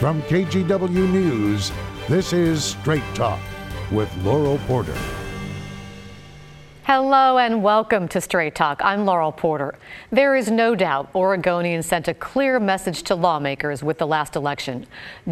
From 0.00 0.20
KGW 0.24 1.10
News, 1.10 1.72
this 2.06 2.34
is 2.34 2.62
Straight 2.62 3.02
Talk 3.14 3.40
with 3.90 4.14
Laurel 4.18 4.58
Porter. 4.66 4.94
Hello 6.86 7.36
and 7.36 7.64
welcome 7.64 8.06
to 8.06 8.20
Straight 8.20 8.54
Talk. 8.54 8.80
I'm 8.80 9.04
Laurel 9.04 9.32
Porter. 9.32 9.74
There 10.12 10.36
is 10.36 10.52
no 10.52 10.76
doubt 10.76 11.12
Oregonians 11.14 11.82
sent 11.82 12.06
a 12.06 12.14
clear 12.14 12.60
message 12.60 13.02
to 13.02 13.16
lawmakers 13.16 13.82
with 13.82 13.98
the 13.98 14.06
last 14.06 14.36
election. 14.36 14.86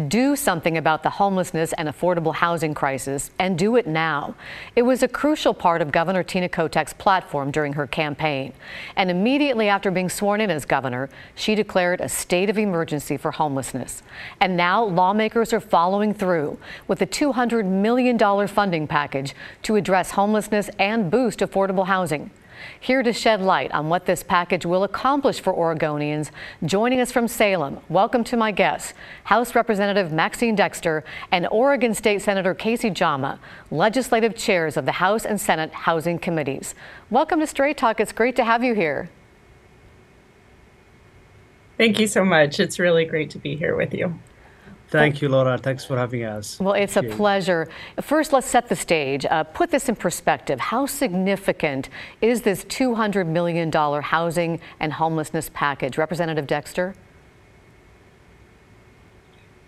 Do 0.09 0.35
something 0.35 0.75
about 0.75 1.01
the 1.01 1.11
homelessness 1.11 1.71
and 1.77 1.87
affordable 1.87 2.35
housing 2.35 2.73
crisis 2.73 3.31
and 3.39 3.57
do 3.57 3.77
it 3.77 3.87
now. 3.87 4.35
It 4.75 4.81
was 4.81 5.01
a 5.01 5.07
crucial 5.07 5.53
part 5.53 5.81
of 5.81 5.93
Governor 5.93 6.23
Tina 6.23 6.49
Kotek's 6.49 6.91
platform 6.91 7.51
during 7.51 7.71
her 7.71 7.87
campaign. 7.87 8.51
And 8.97 9.09
immediately 9.09 9.69
after 9.69 9.91
being 9.91 10.09
sworn 10.09 10.41
in 10.41 10.49
as 10.49 10.65
governor, 10.65 11.09
she 11.35 11.55
declared 11.55 12.01
a 12.01 12.09
state 12.09 12.49
of 12.49 12.57
emergency 12.57 13.15
for 13.15 13.31
homelessness. 13.31 14.03
And 14.41 14.57
now 14.57 14.83
lawmakers 14.83 15.53
are 15.53 15.61
following 15.61 16.13
through 16.13 16.59
with 16.89 17.01
a 17.01 17.07
$200 17.07 17.63
million 17.63 18.19
funding 18.49 18.87
package 18.87 19.33
to 19.61 19.77
address 19.77 20.11
homelessness 20.11 20.69
and 20.79 21.09
boost 21.09 21.44
affordable 21.45 21.85
housing. 21.85 22.31
Here 22.79 23.03
to 23.03 23.13
shed 23.13 23.41
light 23.41 23.71
on 23.71 23.89
what 23.89 24.05
this 24.05 24.23
package 24.23 24.65
will 24.65 24.83
accomplish 24.83 25.39
for 25.39 25.53
Oregonians, 25.53 26.31
joining 26.63 26.99
us 26.99 27.11
from 27.11 27.27
Salem, 27.27 27.79
welcome 27.89 28.23
to 28.25 28.37
my 28.37 28.51
guests, 28.51 28.93
House 29.25 29.55
Representative 29.55 30.11
Maxine 30.11 30.55
Dexter 30.55 31.03
and 31.31 31.47
Oregon 31.51 31.93
State 31.93 32.21
Senator 32.21 32.55
Kayse 32.55 32.93
Jama, 32.93 33.39
legislative 33.71 34.35
chairs 34.35 34.77
of 34.77 34.85
the 34.85 34.93
House 34.93 35.25
and 35.25 35.39
Senate 35.39 35.71
Housing 35.73 36.17
Committees. 36.17 36.75
Welcome 37.09 37.39
to 37.39 37.47
Straight 37.47 37.77
Talk. 37.77 37.99
It's 37.99 38.11
great 38.11 38.35
to 38.37 38.45
have 38.45 38.63
you 38.63 38.73
here. 38.73 39.09
Thank 41.77 41.99
you 41.99 42.07
so 42.07 42.23
much. 42.23 42.59
It's 42.59 42.79
really 42.79 43.05
great 43.05 43.29
to 43.31 43.37
be 43.37 43.57
here 43.57 43.75
with 43.75 43.93
you. 43.93 44.17
Thank 44.89 45.21
you, 45.21 45.29
Laura. 45.29 45.57
Thanks 45.57 45.83
for 45.83 45.97
having 45.97 46.23
us. 46.23 46.59
Well, 46.59 46.73
it's 46.73 46.95
a 46.95 47.03
pleasure. 47.03 47.67
First, 48.01 48.33
let's 48.33 48.47
set 48.47 48.69
the 48.69 48.75
stage. 48.75 49.25
Uh, 49.25 49.43
put 49.43 49.71
this 49.71 49.89
in 49.89 49.95
perspective. 49.95 50.59
How 50.59 50.85
significant 50.85 51.89
is 52.21 52.43
this 52.43 52.63
$200 52.65 53.27
million 53.27 53.71
housing 53.71 54.59
and 54.79 54.93
homelessness 54.93 55.49
package? 55.53 55.97
Representative 55.97 56.47
Dexter? 56.47 56.95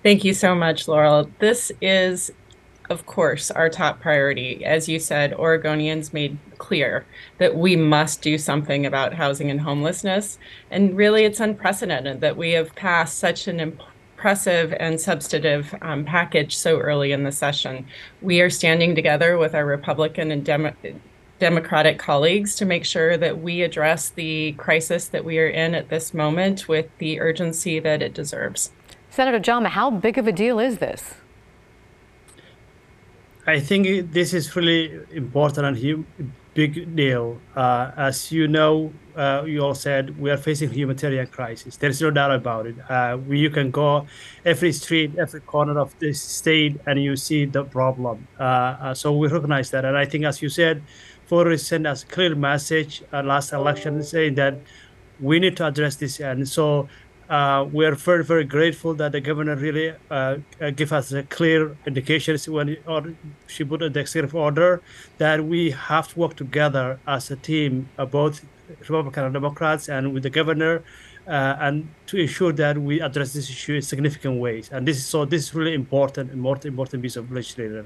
Thank 0.03 0.23
you 0.23 0.33
so 0.33 0.55
much, 0.55 0.87
Laurel. 0.87 1.29
This 1.39 1.71
is, 1.81 2.31
of 2.89 3.05
course, 3.05 3.49
our 3.51 3.69
top 3.69 3.99
priority. 3.99 4.63
As 4.63 4.87
you 4.87 4.99
said, 4.99 5.33
Oregonians 5.33 6.13
made 6.13 6.37
clear 6.59 7.05
that 7.39 7.55
we 7.55 7.75
must 7.75 8.21
do 8.21 8.37
something 8.37 8.85
about 8.85 9.15
housing 9.15 9.49
and 9.49 9.61
homelessness. 9.61 10.37
And 10.69 10.95
really, 10.95 11.25
it's 11.25 11.39
unprecedented 11.39 12.21
that 12.21 12.37
we 12.37 12.51
have 12.51 12.73
passed 12.75 13.17
such 13.17 13.47
an 13.47 13.59
important 13.59 13.96
impressive 14.17 14.73
and 14.79 14.99
substantive 14.99 15.75
um, 15.83 16.03
package 16.03 16.57
so 16.57 16.79
early 16.79 17.11
in 17.11 17.21
the 17.21 17.31
session. 17.31 17.85
We 18.19 18.41
are 18.41 18.49
standing 18.49 18.95
together 18.95 19.37
with 19.37 19.53
our 19.53 19.63
Republican 19.63 20.31
and 20.31 20.43
Demo- 20.43 20.73
Democratic 21.37 21.99
colleagues 21.99 22.55
to 22.55 22.65
make 22.65 22.83
sure 22.83 23.15
that 23.15 23.43
we 23.43 23.61
address 23.61 24.09
the 24.09 24.53
crisis 24.53 25.07
that 25.09 25.23
we 25.23 25.37
are 25.37 25.47
in 25.47 25.75
at 25.75 25.89
this 25.89 26.15
moment 26.15 26.67
with 26.67 26.87
the 26.97 27.19
urgency 27.19 27.79
that 27.79 28.01
it 28.01 28.15
deserves. 28.15 28.71
Senator 29.11 29.37
Jama, 29.37 29.69
how 29.69 29.91
big 29.91 30.17
of 30.17 30.25
a 30.25 30.31
deal 30.31 30.57
is 30.57 30.79
this? 30.79 31.13
I 33.45 33.59
think 33.59 34.13
this 34.13 34.33
is 34.33 34.55
really 34.55 34.99
important 35.11 35.67
and 35.67 36.05
big 36.57 36.95
deal. 36.95 37.39
Uh, 37.55 37.91
as 37.95 38.31
you 38.31 38.47
know, 38.47 38.91
uh, 39.15 39.43
you 39.45 39.59
all 39.61 39.75
said, 39.75 40.19
we 40.19 40.31
are 40.31 40.37
facing 40.37 40.71
humanitarian 40.71 41.27
crisis. 41.27 41.77
There 41.77 41.91
is 41.91 42.01
no 42.01 42.09
doubt 42.09 42.33
about 42.33 42.65
it. 42.65 42.75
Uh, 42.89 43.19
you 43.29 43.51
can 43.51 43.69
go 43.69 44.07
every 44.43 44.71
street, 44.73 45.11
every 45.19 45.41
corner 45.41 45.77
of 45.79 45.93
this 45.99 46.19
state, 46.19 46.81
and 46.87 46.95
you 46.99 47.15
see 47.15 47.45
the 47.45 47.63
problem. 47.63 48.27
Uh, 48.39 48.43
uh, 48.43 48.93
so 48.95 49.15
we 49.15 49.27
recognize 49.27 49.69
that, 49.69 49.85
and 49.85 49.95
I 49.95 50.05
think, 50.05 50.25
as 50.25 50.41
you 50.41 50.49
said, 50.49 50.81
voters 51.27 51.61
sent 51.63 51.85
us 51.85 52.01
a 52.01 52.07
clear 52.07 52.33
message 52.33 53.03
uh, 53.13 53.21
last 53.21 53.53
election 53.53 54.01
saying 54.01 54.33
that 54.41 54.55
we 55.19 55.37
need 55.37 55.55
to 55.57 55.67
address 55.67 55.95
this, 55.97 56.19
and 56.19 56.49
so 56.49 56.89
uh, 57.29 57.67
we 57.71 57.85
are 57.85 57.95
very, 57.95 58.23
very 58.23 58.45
grateful 58.45 58.93
that 58.93 59.11
the 59.11 59.19
governor 59.19 59.55
really 59.55 59.93
uh, 60.09 60.37
uh, 60.61 60.69
give 60.71 60.93
us 60.93 61.11
a 61.11 61.23
clear 61.23 61.75
indications 61.85 62.47
when 62.47 62.77
she 63.47 63.63
put 63.63 63.81
a 63.81 63.85
executive 63.85 64.33
order 64.33 64.81
that 65.17 65.43
we 65.43 65.71
have 65.71 66.07
to 66.07 66.19
work 66.19 66.35
together 66.35 66.99
as 67.05 67.29
a 67.29 67.35
team, 67.35 67.89
uh, 67.97 68.05
both 68.05 68.45
Republican 68.79 69.25
and 69.25 69.33
Democrats, 69.33 69.89
and 69.89 70.13
with 70.13 70.23
the 70.23 70.29
governor, 70.29 70.83
uh, 71.27 71.57
and 71.59 71.89
to 72.05 72.17
ensure 72.17 72.53
that 72.53 72.77
we 72.77 73.01
address 73.01 73.33
this 73.33 73.49
issue 73.49 73.73
in 73.73 73.81
significant 73.81 74.39
ways. 74.39 74.69
And 74.71 74.87
this 74.87 74.97
is 74.97 75.05
so 75.05 75.25
this 75.25 75.43
is 75.43 75.53
really 75.53 75.73
important, 75.73 76.31
important, 76.31 76.65
important 76.65 77.03
piece 77.03 77.17
of 77.17 77.29
legislation. 77.31 77.85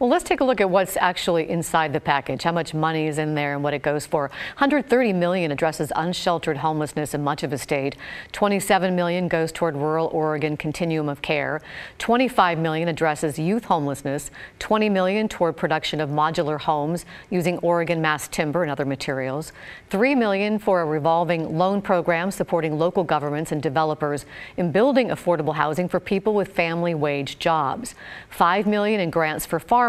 Well, 0.00 0.08
let's 0.08 0.22
take 0.22 0.40
a 0.40 0.44
look 0.44 0.60
at 0.60 0.70
what's 0.70 0.96
actually 0.96 1.50
inside 1.50 1.92
the 1.92 1.98
package, 1.98 2.44
how 2.44 2.52
much 2.52 2.72
money 2.72 3.08
is 3.08 3.18
in 3.18 3.34
there 3.34 3.54
and 3.54 3.64
what 3.64 3.74
it 3.74 3.82
goes 3.82 4.06
for. 4.06 4.28
130 4.58 5.12
million 5.12 5.50
addresses 5.50 5.90
unsheltered 5.96 6.58
homelessness 6.58 7.14
in 7.14 7.24
much 7.24 7.42
of 7.42 7.50
the 7.50 7.58
state. 7.58 7.96
27 8.30 8.94
million 8.94 9.26
goes 9.26 9.50
toward 9.50 9.74
rural 9.74 10.06
Oregon 10.12 10.56
continuum 10.56 11.08
of 11.08 11.20
care. 11.20 11.60
25 11.98 12.60
million 12.60 12.86
addresses 12.86 13.40
youth 13.40 13.64
homelessness. 13.64 14.30
20 14.60 14.88
million 14.88 15.26
toward 15.26 15.56
production 15.56 16.00
of 16.00 16.10
modular 16.10 16.60
homes 16.60 17.04
using 17.28 17.58
Oregon 17.58 18.00
mass 18.00 18.28
timber 18.28 18.62
and 18.62 18.70
other 18.70 18.84
materials. 18.84 19.52
3 19.90 20.14
million 20.14 20.60
for 20.60 20.80
a 20.80 20.86
revolving 20.86 21.58
loan 21.58 21.82
program 21.82 22.30
supporting 22.30 22.78
local 22.78 23.02
governments 23.02 23.50
and 23.50 23.60
developers 23.60 24.26
in 24.56 24.70
building 24.70 25.08
affordable 25.08 25.56
housing 25.56 25.88
for 25.88 25.98
people 25.98 26.34
with 26.34 26.54
family 26.54 26.94
wage 26.94 27.40
jobs. 27.40 27.96
5 28.30 28.64
million 28.64 29.00
in 29.00 29.10
grants 29.10 29.44
for 29.44 29.58
farmers 29.58 29.87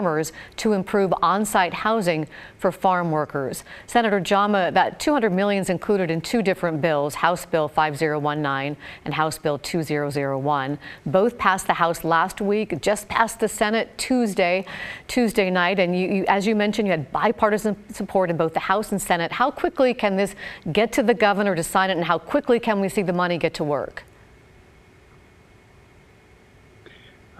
to 0.57 0.73
improve 0.73 1.13
on-site 1.21 1.73
housing 1.73 2.27
for 2.57 2.71
farm 2.71 3.11
workers. 3.11 3.63
Senator 3.87 4.19
Jama, 4.19 4.71
that 4.71 4.99
200 4.99 5.31
million 5.31 5.61
is 5.61 5.69
included 5.69 6.11
in 6.11 6.21
two 6.21 6.41
different 6.41 6.81
bills, 6.81 7.15
House 7.15 7.45
Bill 7.45 7.67
5019 7.67 8.77
and 9.05 9.13
House 9.13 9.37
Bill 9.37 9.57
2001. 9.57 10.79
Both 11.05 11.37
passed 11.37 11.67
the 11.67 11.73
House 11.73 12.03
last 12.03 12.41
week, 12.41 12.81
just 12.81 13.07
passed 13.07 13.39
the 13.39 13.47
Senate 13.47 13.97
Tuesday, 13.97 14.65
Tuesday 15.07 15.49
night. 15.49 15.79
And 15.79 15.97
you, 15.97 16.07
you, 16.07 16.25
as 16.27 16.45
you 16.45 16.55
mentioned, 16.55 16.87
you 16.87 16.91
had 16.91 17.11
bipartisan 17.11 17.75
support 17.93 18.29
in 18.29 18.37
both 18.37 18.53
the 18.53 18.59
House 18.59 18.91
and 18.91 19.01
Senate. 19.01 19.31
How 19.31 19.51
quickly 19.51 19.93
can 19.93 20.15
this 20.15 20.35
get 20.71 20.91
to 20.93 21.03
the 21.03 21.13
governor 21.13 21.55
to 21.55 21.63
sign 21.63 21.89
it, 21.89 21.97
and 21.97 22.05
how 22.05 22.17
quickly 22.17 22.59
can 22.59 22.79
we 22.79 22.89
see 22.89 23.01
the 23.01 23.13
money 23.13 23.37
get 23.37 23.53
to 23.55 23.63
work? 23.63 24.03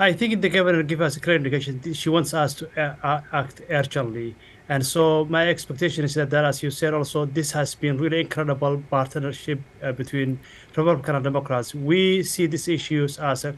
I 0.02 0.14
think 0.14 0.40
the 0.40 0.48
governor 0.48 0.82
give 0.82 1.02
us 1.02 1.18
a 1.18 1.20
clear 1.20 1.36
indication 1.36 1.94
she 1.94 2.08
wants 2.08 2.34
us 2.34 2.54
to 2.54 2.70
uh, 2.82 2.96
uh, 3.04 3.22
act 3.34 3.62
urgently. 3.70 4.34
And 4.70 4.86
so 4.86 5.26
my 5.26 5.50
expectation 5.50 6.06
is 6.06 6.14
that, 6.14 6.30
that, 6.30 6.46
as 6.46 6.64
you 6.64 6.72
said, 6.72 6.94
also 6.94 7.26
this 7.26 7.52
has 7.52 7.76
been 7.76 7.98
really 7.98 8.22
incredible 8.22 8.82
partnership 8.90 9.60
uh, 9.84 9.92
between 9.92 10.40
Republican 10.74 11.16
and 11.16 11.24
Democrats. 11.26 11.76
We 11.76 12.24
see 12.24 12.48
these 12.48 12.70
issues 12.70 13.20
as 13.20 13.44
a 13.44 13.58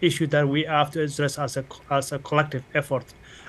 issue 0.00 0.26
that 0.28 0.48
we 0.48 0.64
have 0.64 0.90
to 0.92 1.02
address 1.02 1.38
as 1.38 1.58
a 1.58 1.64
as 1.90 2.12
a 2.12 2.18
collective 2.18 2.64
effort. 2.74 3.04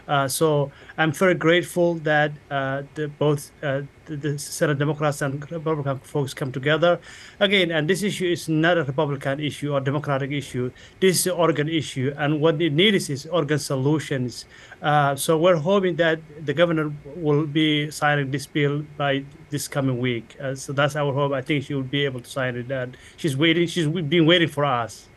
Uh, 0.07 0.27
so 0.27 0.71
I'm 0.97 1.11
very 1.11 1.33
grateful 1.33 1.95
that 1.95 2.31
uh, 2.51 2.83
the, 2.93 3.07
both 3.07 3.51
uh, 3.63 3.81
the, 4.05 4.15
the, 4.15 4.39
Senate 4.39 4.77
Democrats 4.77 5.21
and 5.21 5.39
Republican 5.51 5.99
folks 5.99 6.33
come 6.33 6.51
together 6.51 6.99
again. 7.39 7.71
And 7.71 7.89
this 7.89 8.03
issue 8.03 8.27
is 8.27 8.47
not 8.47 8.77
a 8.77 8.83
Republican 8.83 9.39
issue 9.39 9.73
or 9.73 9.81
Democratic 9.81 10.31
issue. 10.31 10.71
This 10.99 11.19
is 11.19 11.27
an 11.27 11.33
Oregon 11.33 11.67
issue, 11.67 12.13
and 12.17 12.39
what 12.39 12.61
it 12.61 12.73
needs 12.73 13.09
is 13.09 13.25
Oregon 13.25 13.59
solutions. 13.59 14.45
Uh, 14.81 15.15
so 15.15 15.37
we're 15.37 15.55
hoping 15.55 15.95
that 15.95 16.19
the 16.45 16.53
governor 16.53 16.93
will 17.15 17.45
be 17.47 17.89
signing 17.89 18.29
this 18.29 18.45
bill 18.45 18.85
by 18.97 19.23
this 19.49 19.67
coming 19.67 19.97
week. 19.97 20.35
Uh, 20.39 20.53
so 20.53 20.71
that's 20.73 20.95
our 20.95 21.13
hope. 21.13 21.31
I 21.31 21.41
think 21.41 21.65
she 21.65 21.73
will 21.73 21.81
be 21.83 22.05
able 22.05 22.19
to 22.19 22.29
sign 22.29 22.55
it. 22.55 22.71
And 22.71 22.95
she's 23.17 23.35
waiting. 23.35 23.67
She's 23.67 23.87
been 23.87 24.25
waiting 24.25 24.49
for 24.49 24.65
us. 24.65 25.07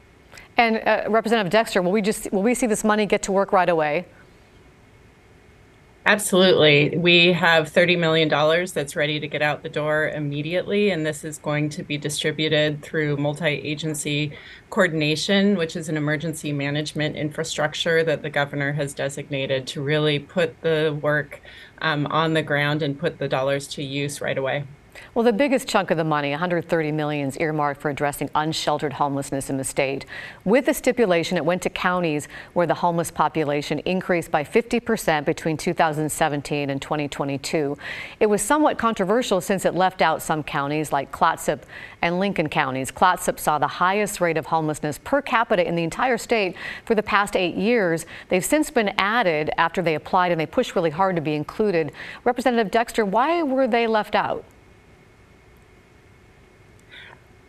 And 0.56 0.82
Representative 1.12 1.52
Dexter, 1.52 1.82
will 1.82 1.92
we 1.92 2.02
just 2.02 2.32
will 2.32 2.42
we 2.42 2.52
see 2.52 2.66
this 2.66 2.82
money 2.82 3.06
get 3.06 3.22
to 3.22 3.32
work 3.32 3.52
right 3.52 3.68
away? 3.68 4.06
Absolutely. 6.08 6.96
We 6.96 7.34
have 7.34 7.70
$30 7.70 7.98
million 7.98 8.30
that's 8.72 8.96
ready 8.96 9.20
to 9.20 9.28
get 9.28 9.42
out 9.42 9.62
the 9.62 9.68
door 9.68 10.08
immediately, 10.08 10.88
and 10.88 11.04
this 11.04 11.22
is 11.22 11.36
going 11.36 11.68
to 11.68 11.82
be 11.82 11.98
distributed 11.98 12.80
through 12.80 13.18
multi 13.18 13.44
agency 13.44 14.32
coordination, 14.70 15.54
which 15.58 15.76
is 15.76 15.90
an 15.90 15.98
emergency 15.98 16.50
management 16.50 17.16
infrastructure 17.16 18.02
that 18.04 18.22
the 18.22 18.30
governor 18.30 18.72
has 18.72 18.94
designated 18.94 19.66
to 19.66 19.82
really 19.82 20.18
put 20.18 20.58
the 20.62 20.98
work 21.02 21.42
um, 21.82 22.06
on 22.06 22.32
the 22.32 22.42
ground 22.42 22.80
and 22.80 22.98
put 22.98 23.18
the 23.18 23.28
dollars 23.28 23.68
to 23.68 23.82
use 23.82 24.22
right 24.22 24.38
away. 24.38 24.64
Well, 25.14 25.24
the 25.24 25.32
biggest 25.32 25.66
chunk 25.66 25.90
of 25.90 25.96
the 25.96 26.04
money, 26.04 26.30
130 26.30 26.92
million, 26.92 27.28
is 27.28 27.36
earmarked 27.38 27.80
for 27.80 27.90
addressing 27.90 28.28
unsheltered 28.34 28.92
homelessness 28.92 29.48
in 29.48 29.56
the 29.56 29.64
state. 29.64 30.04
With 30.44 30.66
the 30.66 30.74
stipulation, 30.74 31.38
it 31.38 31.44
went 31.44 31.62
to 31.62 31.70
counties 31.70 32.28
where 32.52 32.66
the 32.66 32.74
homeless 32.74 33.10
population 33.10 33.78
increased 33.80 34.30
by 34.30 34.44
50% 34.44 35.24
between 35.24 35.56
2017 35.56 36.68
and 36.68 36.82
2022. 36.82 37.78
It 38.20 38.26
was 38.26 38.42
somewhat 38.42 38.76
controversial 38.76 39.40
since 39.40 39.64
it 39.64 39.74
left 39.74 40.02
out 40.02 40.20
some 40.20 40.42
counties 40.42 40.92
like 40.92 41.10
Clatsop 41.10 41.64
and 42.02 42.20
Lincoln 42.20 42.50
counties. 42.50 42.90
Clatsop 42.90 43.40
saw 43.40 43.58
the 43.58 43.66
highest 43.66 44.20
rate 44.20 44.36
of 44.36 44.46
homelessness 44.46 44.98
per 44.98 45.22
capita 45.22 45.66
in 45.66 45.74
the 45.74 45.84
entire 45.84 46.18
state 46.18 46.54
for 46.84 46.94
the 46.94 47.02
past 47.02 47.34
eight 47.34 47.54
years. 47.54 48.04
They've 48.28 48.44
since 48.44 48.70
been 48.70 48.90
added 48.98 49.50
after 49.56 49.80
they 49.80 49.94
applied 49.94 50.32
and 50.32 50.40
they 50.40 50.46
pushed 50.46 50.76
really 50.76 50.90
hard 50.90 51.16
to 51.16 51.22
be 51.22 51.34
included. 51.34 51.92
Representative 52.24 52.70
Dexter, 52.70 53.06
why 53.06 53.42
were 53.42 53.66
they 53.66 53.86
left 53.86 54.14
out? 54.14 54.44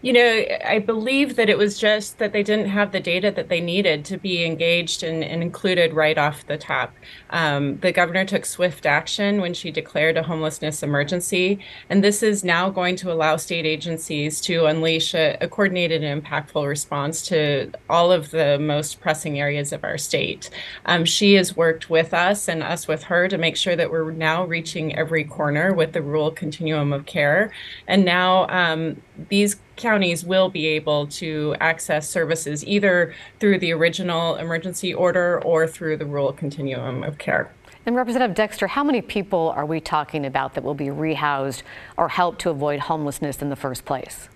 You 0.01 0.13
know, 0.13 0.45
I 0.65 0.79
believe 0.79 1.35
that 1.35 1.49
it 1.49 1.57
was 1.57 1.77
just 1.77 2.19
that 2.19 2.31
they 2.31 2.41
didn't 2.41 2.69
have 2.69 2.93
the 2.93 3.01
data 3.01 3.31
that 3.31 3.49
they 3.49 3.59
needed 3.59 4.05
to 4.05 4.17
be 4.17 4.45
engaged 4.45 5.03
and, 5.03 5.25
and 5.25 5.43
included 5.43 5.93
right 5.93 6.17
off 6.17 6.47
the 6.47 6.57
top. 6.57 6.93
Um, 7.31 7.79
the 7.79 7.91
governor 7.91 8.23
took 8.23 8.45
swift 8.45 8.85
action 8.85 9.41
when 9.41 9.53
she 9.53 9.71
declared 9.71 10.15
a 10.15 10.23
homelessness 10.23 10.83
emergency, 10.83 11.59
and 11.89 12.01
this 12.01 12.23
is 12.23 12.45
now 12.45 12.69
going 12.69 12.95
to 12.95 13.11
allow 13.11 13.35
state 13.35 13.65
agencies 13.65 14.39
to 14.41 14.67
unleash 14.67 15.13
a, 15.13 15.37
a 15.41 15.49
coordinated 15.49 16.01
and 16.01 16.23
impactful 16.23 16.65
response 16.65 17.21
to 17.23 17.69
all 17.89 18.09
of 18.09 18.31
the 18.31 18.57
most 18.57 19.01
pressing 19.01 19.37
areas 19.37 19.73
of 19.73 19.83
our 19.83 19.97
state. 19.97 20.49
Um, 20.85 21.03
she 21.03 21.33
has 21.33 21.57
worked 21.57 21.89
with 21.89 22.13
us 22.13 22.47
and 22.47 22.63
us 22.63 22.87
with 22.87 23.03
her 23.03 23.27
to 23.27 23.37
make 23.37 23.57
sure 23.57 23.75
that 23.75 23.91
we're 23.91 24.11
now 24.11 24.45
reaching 24.45 24.95
every 24.95 25.25
corner 25.25 25.73
with 25.73 25.91
the 25.91 26.01
rural 26.01 26.31
continuum 26.31 26.93
of 26.93 27.05
care. 27.05 27.51
And 27.85 28.05
now 28.05 28.47
um, 28.47 29.01
these 29.27 29.57
counties 29.79 30.23
will 30.23 30.49
be 30.49 30.67
able 30.67 31.07
to 31.07 31.55
access 31.59 32.07
services 32.07 32.63
either 32.65 33.15
through 33.39 33.57
the 33.57 33.71
original 33.71 34.35
emergency 34.35 34.93
order 34.93 35.41
or 35.43 35.65
through 35.65 35.97
the 35.97 36.05
rural 36.05 36.31
continuum 36.31 37.03
of 37.03 37.17
care. 37.17 37.51
And 37.85 37.95
Representative 37.95 38.35
Dexter, 38.35 38.67
how 38.67 38.83
many 38.83 39.01
people 39.01 39.51
are 39.55 39.65
we 39.65 39.79
talking 39.79 40.25
about 40.25 40.53
that 40.53 40.63
will 40.63 40.75
be 40.75 40.87
rehoused 40.87 41.63
or 41.97 42.09
helped 42.09 42.39
to 42.41 42.51
avoid 42.51 42.81
homelessness 42.81 43.41
in 43.41 43.49
the 43.49 43.55
first 43.55 43.85
place? 43.85 44.29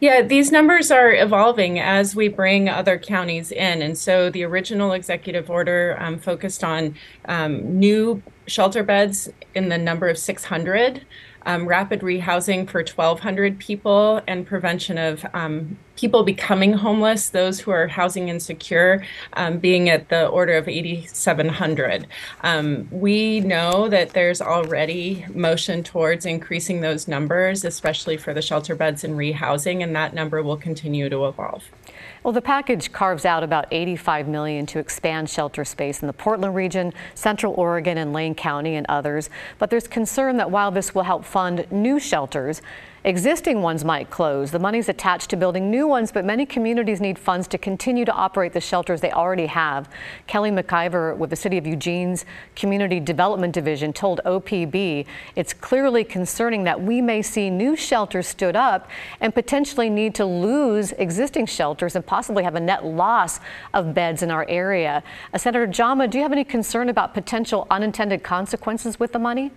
Yeah, 0.00 0.22
these 0.22 0.50
numbers 0.50 0.90
are 0.90 1.12
evolving 1.12 1.78
as 1.78 2.16
we 2.16 2.28
bring 2.28 2.68
other 2.68 2.98
counties 2.98 3.52
in. 3.52 3.82
And 3.82 3.98
so 3.98 4.30
the 4.30 4.44
original 4.44 4.92
executive 4.92 5.50
order 5.50 5.96
um, 6.00 6.18
focused 6.18 6.64
on 6.64 6.94
um, 7.26 7.78
new 7.78 8.22
shelter 8.46 8.82
beds 8.82 9.30
in 9.54 9.68
the 9.68 9.78
number 9.78 10.08
of 10.08 10.18
600 10.18 11.04
um, 11.46 11.66
rapid 11.66 12.00
rehousing 12.00 12.68
for 12.68 12.80
1,200 12.80 13.58
people 13.58 14.20
and 14.26 14.46
prevention 14.46 14.98
of 14.98 15.24
um, 15.34 15.76
people 15.96 16.24
becoming 16.24 16.72
homeless, 16.72 17.30
those 17.30 17.60
who 17.60 17.70
are 17.70 17.86
housing 17.86 18.28
insecure, 18.28 19.04
um, 19.34 19.58
being 19.58 19.88
at 19.88 20.08
the 20.08 20.26
order 20.26 20.54
of 20.54 20.68
8,700. 20.68 22.06
Um, 22.42 22.88
we 22.90 23.40
know 23.40 23.88
that 23.88 24.10
there's 24.10 24.40
already 24.40 25.24
motion 25.32 25.82
towards 25.82 26.26
increasing 26.26 26.80
those 26.80 27.06
numbers, 27.06 27.64
especially 27.64 28.16
for 28.16 28.34
the 28.34 28.42
shelter 28.42 28.74
beds 28.74 29.04
and 29.04 29.14
rehousing, 29.14 29.82
and 29.82 29.94
that 29.94 30.14
number 30.14 30.42
will 30.42 30.56
continue 30.56 31.08
to 31.08 31.26
evolve. 31.26 31.64
Well, 32.24 32.32
the 32.32 32.40
package 32.40 32.90
carves 32.90 33.26
out 33.26 33.42
about 33.42 33.66
85 33.70 34.28
million 34.28 34.64
to 34.66 34.78
expand 34.78 35.28
shelter 35.28 35.62
space 35.62 36.00
in 36.00 36.06
the 36.06 36.14
Portland 36.14 36.54
region, 36.54 36.94
Central 37.14 37.52
Oregon 37.52 37.98
and 37.98 38.14
Lane 38.14 38.34
County 38.34 38.76
and 38.76 38.86
others. 38.88 39.28
But 39.58 39.68
there's 39.68 39.86
concern 39.86 40.38
that 40.38 40.50
while 40.50 40.70
this 40.70 40.94
will 40.94 41.02
help 41.02 41.26
fund 41.26 41.66
new 41.70 42.00
shelters, 42.00 42.62
Existing 43.06 43.60
ones 43.60 43.84
might 43.84 44.08
close. 44.08 44.50
The 44.50 44.58
money's 44.58 44.88
attached 44.88 45.28
to 45.28 45.36
building 45.36 45.70
new 45.70 45.86
ones, 45.86 46.10
but 46.10 46.24
many 46.24 46.46
communities 46.46 47.02
need 47.02 47.18
funds 47.18 47.46
to 47.48 47.58
continue 47.58 48.06
to 48.06 48.12
operate 48.12 48.54
the 48.54 48.62
shelters 48.62 49.02
they 49.02 49.12
already 49.12 49.44
have. 49.44 49.90
Kelly 50.26 50.50
McIver 50.50 51.14
with 51.14 51.28
the 51.28 51.36
City 51.36 51.58
of 51.58 51.66
Eugene's 51.66 52.24
Community 52.56 53.00
Development 53.00 53.52
Division 53.52 53.92
told 53.92 54.22
OPB 54.24 55.04
it's 55.36 55.52
clearly 55.52 56.02
concerning 56.02 56.64
that 56.64 56.80
we 56.80 57.02
may 57.02 57.20
see 57.20 57.50
new 57.50 57.76
shelters 57.76 58.26
stood 58.26 58.56
up 58.56 58.88
and 59.20 59.34
potentially 59.34 59.90
need 59.90 60.14
to 60.14 60.24
lose 60.24 60.92
existing 60.92 61.44
shelters 61.44 61.96
and 61.96 62.06
possibly 62.06 62.42
have 62.42 62.54
a 62.54 62.60
net 62.60 62.86
loss 62.86 63.38
of 63.74 63.92
beds 63.92 64.22
in 64.22 64.30
our 64.30 64.46
area. 64.48 65.02
Uh, 65.34 65.36
Senator 65.36 65.66
Jama, 65.66 66.08
do 66.08 66.16
you 66.16 66.22
have 66.22 66.32
any 66.32 66.42
concern 66.42 66.88
about 66.88 67.12
potential 67.12 67.66
unintended 67.70 68.22
consequences 68.22 68.98
with 68.98 69.12
the 69.12 69.18
money? 69.18 69.50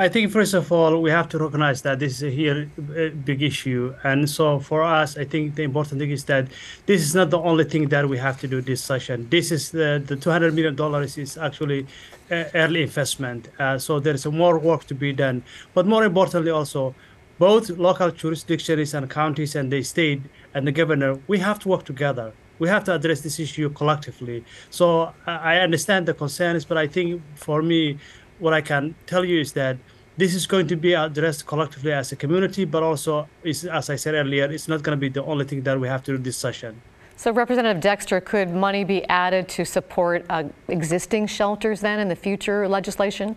I 0.00 0.08
think 0.08 0.30
first 0.30 0.54
of 0.54 0.70
all 0.70 1.02
we 1.02 1.10
have 1.10 1.28
to 1.30 1.38
recognize 1.38 1.82
that 1.82 1.98
this 1.98 2.12
is 2.12 2.22
a 2.22 2.30
here 2.30 2.70
a 2.96 3.08
big 3.08 3.42
issue, 3.42 3.92
and 4.04 4.30
so 4.30 4.60
for 4.60 4.84
us, 4.84 5.18
I 5.18 5.24
think 5.24 5.56
the 5.56 5.64
important 5.64 6.00
thing 6.00 6.12
is 6.12 6.22
that 6.26 6.46
this 6.86 7.02
is 7.02 7.16
not 7.16 7.30
the 7.30 7.40
only 7.40 7.64
thing 7.64 7.88
that 7.88 8.08
we 8.08 8.16
have 8.16 8.38
to 8.42 8.46
do 8.46 8.60
this 8.60 8.80
session. 8.80 9.26
This 9.28 9.50
is 9.50 9.72
the 9.72 10.00
the 10.06 10.14
200 10.14 10.54
million 10.54 10.76
dollars 10.76 11.18
is 11.18 11.36
actually 11.36 11.84
early 12.30 12.82
investment, 12.82 13.48
uh, 13.58 13.76
so 13.76 13.98
there 13.98 14.14
is 14.14 14.24
more 14.26 14.56
work 14.60 14.84
to 14.84 14.94
be 14.94 15.12
done. 15.12 15.42
But 15.74 15.84
more 15.84 16.04
importantly, 16.04 16.52
also 16.52 16.94
both 17.40 17.68
local 17.70 18.12
jurisdictions 18.12 18.94
and 18.94 19.10
counties 19.10 19.56
and 19.56 19.72
the 19.72 19.82
state 19.82 20.22
and 20.54 20.64
the 20.64 20.72
governor, 20.72 21.18
we 21.26 21.38
have 21.38 21.58
to 21.60 21.68
work 21.68 21.84
together. 21.84 22.32
We 22.60 22.68
have 22.68 22.84
to 22.84 22.94
address 22.94 23.20
this 23.20 23.38
issue 23.38 23.70
collectively. 23.70 24.44
So 24.70 25.12
I 25.26 25.58
understand 25.58 26.06
the 26.06 26.14
concerns, 26.14 26.64
but 26.64 26.76
I 26.76 26.88
think 26.88 27.22
for 27.36 27.62
me, 27.62 27.98
what 28.38 28.54
I 28.54 28.60
can 28.60 28.94
tell 29.06 29.24
you 29.24 29.40
is 29.40 29.52
that 29.52 29.76
this 30.16 30.34
is 30.34 30.46
going 30.46 30.66
to 30.66 30.76
be 30.76 30.94
addressed 30.94 31.46
collectively 31.46 31.92
as 31.92 32.10
a 32.12 32.16
community, 32.16 32.64
but 32.64 32.82
also, 32.82 33.28
as 33.44 33.90
I 33.90 33.96
said 33.96 34.14
earlier, 34.14 34.50
it's 34.50 34.66
not 34.66 34.82
going 34.82 34.96
to 34.96 35.00
be 35.00 35.08
the 35.08 35.22
only 35.22 35.44
thing 35.44 35.62
that 35.62 35.78
we 35.78 35.86
have 35.86 36.02
to 36.04 36.16
do 36.16 36.18
this 36.18 36.36
session. 36.36 36.80
So, 37.16 37.32
Representative 37.32 37.80
Dexter, 37.80 38.20
could 38.20 38.50
money 38.50 38.84
be 38.84 39.04
added 39.08 39.48
to 39.50 39.64
support 39.64 40.24
uh, 40.28 40.44
existing 40.68 41.26
shelters 41.26 41.80
then 41.80 42.00
in 42.00 42.08
the 42.08 42.16
future 42.16 42.68
legislation? 42.68 43.36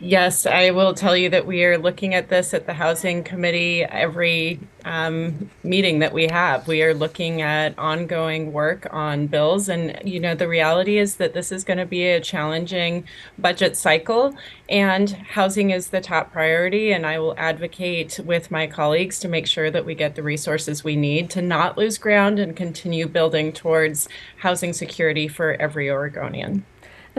Yes, 0.00 0.46
I 0.46 0.70
will 0.70 0.94
tell 0.94 1.16
you 1.16 1.28
that 1.30 1.44
we 1.44 1.64
are 1.64 1.76
looking 1.76 2.14
at 2.14 2.28
this 2.28 2.54
at 2.54 2.66
the 2.66 2.72
Housing 2.72 3.24
Committee 3.24 3.82
every 3.82 4.60
um, 4.84 5.50
meeting 5.64 5.98
that 5.98 6.12
we 6.12 6.28
have. 6.28 6.68
We 6.68 6.84
are 6.84 6.94
looking 6.94 7.42
at 7.42 7.76
ongoing 7.76 8.52
work 8.52 8.86
on 8.92 9.26
bills. 9.26 9.68
And, 9.68 9.98
you 10.04 10.20
know, 10.20 10.36
the 10.36 10.46
reality 10.46 10.98
is 10.98 11.16
that 11.16 11.34
this 11.34 11.50
is 11.50 11.64
going 11.64 11.78
to 11.78 11.84
be 11.84 12.06
a 12.06 12.20
challenging 12.20 13.08
budget 13.40 13.76
cycle, 13.76 14.36
and 14.68 15.10
housing 15.10 15.70
is 15.70 15.88
the 15.88 16.00
top 16.00 16.30
priority. 16.30 16.92
And 16.92 17.04
I 17.04 17.18
will 17.18 17.34
advocate 17.36 18.20
with 18.24 18.52
my 18.52 18.68
colleagues 18.68 19.18
to 19.18 19.28
make 19.28 19.48
sure 19.48 19.68
that 19.68 19.84
we 19.84 19.96
get 19.96 20.14
the 20.14 20.22
resources 20.22 20.84
we 20.84 20.94
need 20.94 21.28
to 21.30 21.42
not 21.42 21.76
lose 21.76 21.98
ground 21.98 22.38
and 22.38 22.54
continue 22.54 23.08
building 23.08 23.52
towards 23.52 24.08
housing 24.36 24.72
security 24.72 25.26
for 25.26 25.54
every 25.54 25.90
Oregonian. 25.90 26.64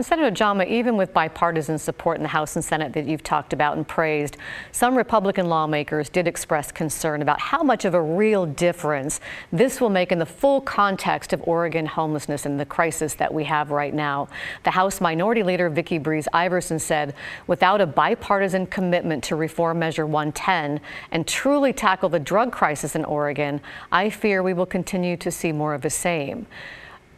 And 0.00 0.06
Senator 0.06 0.30
Jama, 0.30 0.64
even 0.64 0.96
with 0.96 1.12
bipartisan 1.12 1.76
support 1.76 2.16
in 2.16 2.22
the 2.22 2.30
House 2.30 2.56
and 2.56 2.64
Senate 2.64 2.94
that 2.94 3.04
you've 3.04 3.22
talked 3.22 3.52
about 3.52 3.76
and 3.76 3.86
praised, 3.86 4.38
some 4.72 4.96
Republican 4.96 5.50
lawmakers 5.50 6.08
did 6.08 6.26
express 6.26 6.72
concern 6.72 7.20
about 7.20 7.38
how 7.38 7.62
much 7.62 7.84
of 7.84 7.92
a 7.92 8.00
real 8.00 8.46
difference 8.46 9.20
this 9.52 9.78
will 9.78 9.90
make 9.90 10.10
in 10.10 10.18
the 10.18 10.24
full 10.24 10.62
context 10.62 11.34
of 11.34 11.46
Oregon 11.46 11.84
homelessness 11.84 12.46
and 12.46 12.58
the 12.58 12.64
crisis 12.64 13.12
that 13.12 13.34
we 13.34 13.44
have 13.44 13.70
right 13.70 13.92
now. 13.92 14.26
The 14.62 14.70
House 14.70 15.02
Minority 15.02 15.42
Leader 15.42 15.68
Vikki 15.68 15.98
Breese 15.98 16.28
Iverson 16.32 16.78
said, 16.78 17.14
without 17.46 17.82
a 17.82 17.86
bipartisan 17.86 18.68
commitment 18.68 19.22
to 19.24 19.36
reform 19.36 19.80
Measure 19.80 20.06
110 20.06 20.80
and 21.10 21.28
truly 21.28 21.74
tackle 21.74 22.08
the 22.08 22.18
drug 22.18 22.52
crisis 22.52 22.96
in 22.96 23.04
Oregon, 23.04 23.60
I 23.92 24.08
fear 24.08 24.42
we 24.42 24.54
will 24.54 24.64
continue 24.64 25.18
to 25.18 25.30
see 25.30 25.52
more 25.52 25.74
of 25.74 25.82
the 25.82 25.90
same. 25.90 26.46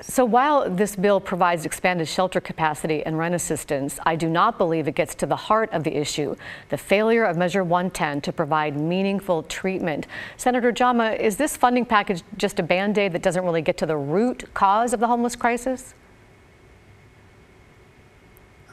So 0.02 0.24
while 0.24 0.68
this 0.68 0.96
bill 0.96 1.20
provides 1.20 1.64
expanded 1.64 2.08
shelter 2.08 2.40
capacity 2.40 3.06
and 3.06 3.16
rent 3.16 3.36
assistance, 3.36 4.00
I 4.04 4.16
do 4.16 4.28
not 4.28 4.58
believe 4.58 4.88
it 4.88 4.96
gets 4.96 5.14
to 5.16 5.26
the 5.26 5.36
heart 5.36 5.72
of 5.72 5.84
the 5.84 5.96
issue, 5.96 6.34
the 6.70 6.76
failure 6.76 7.24
of 7.24 7.36
Measure 7.36 7.62
110 7.62 8.20
to 8.22 8.32
provide 8.32 8.76
meaningful 8.76 9.44
treatment. 9.44 10.08
Senator 10.36 10.72
Jama, 10.72 11.12
is 11.12 11.36
this 11.36 11.56
funding 11.56 11.84
package 11.84 12.24
just 12.36 12.58
a 12.58 12.64
band-aid 12.64 13.12
that 13.12 13.22
doesn't 13.22 13.44
really 13.44 13.62
get 13.62 13.76
to 13.78 13.86
the 13.86 13.96
root 13.96 14.52
cause 14.54 14.92
of 14.92 14.98
the 14.98 15.06
homeless 15.06 15.36
crisis? 15.36 15.94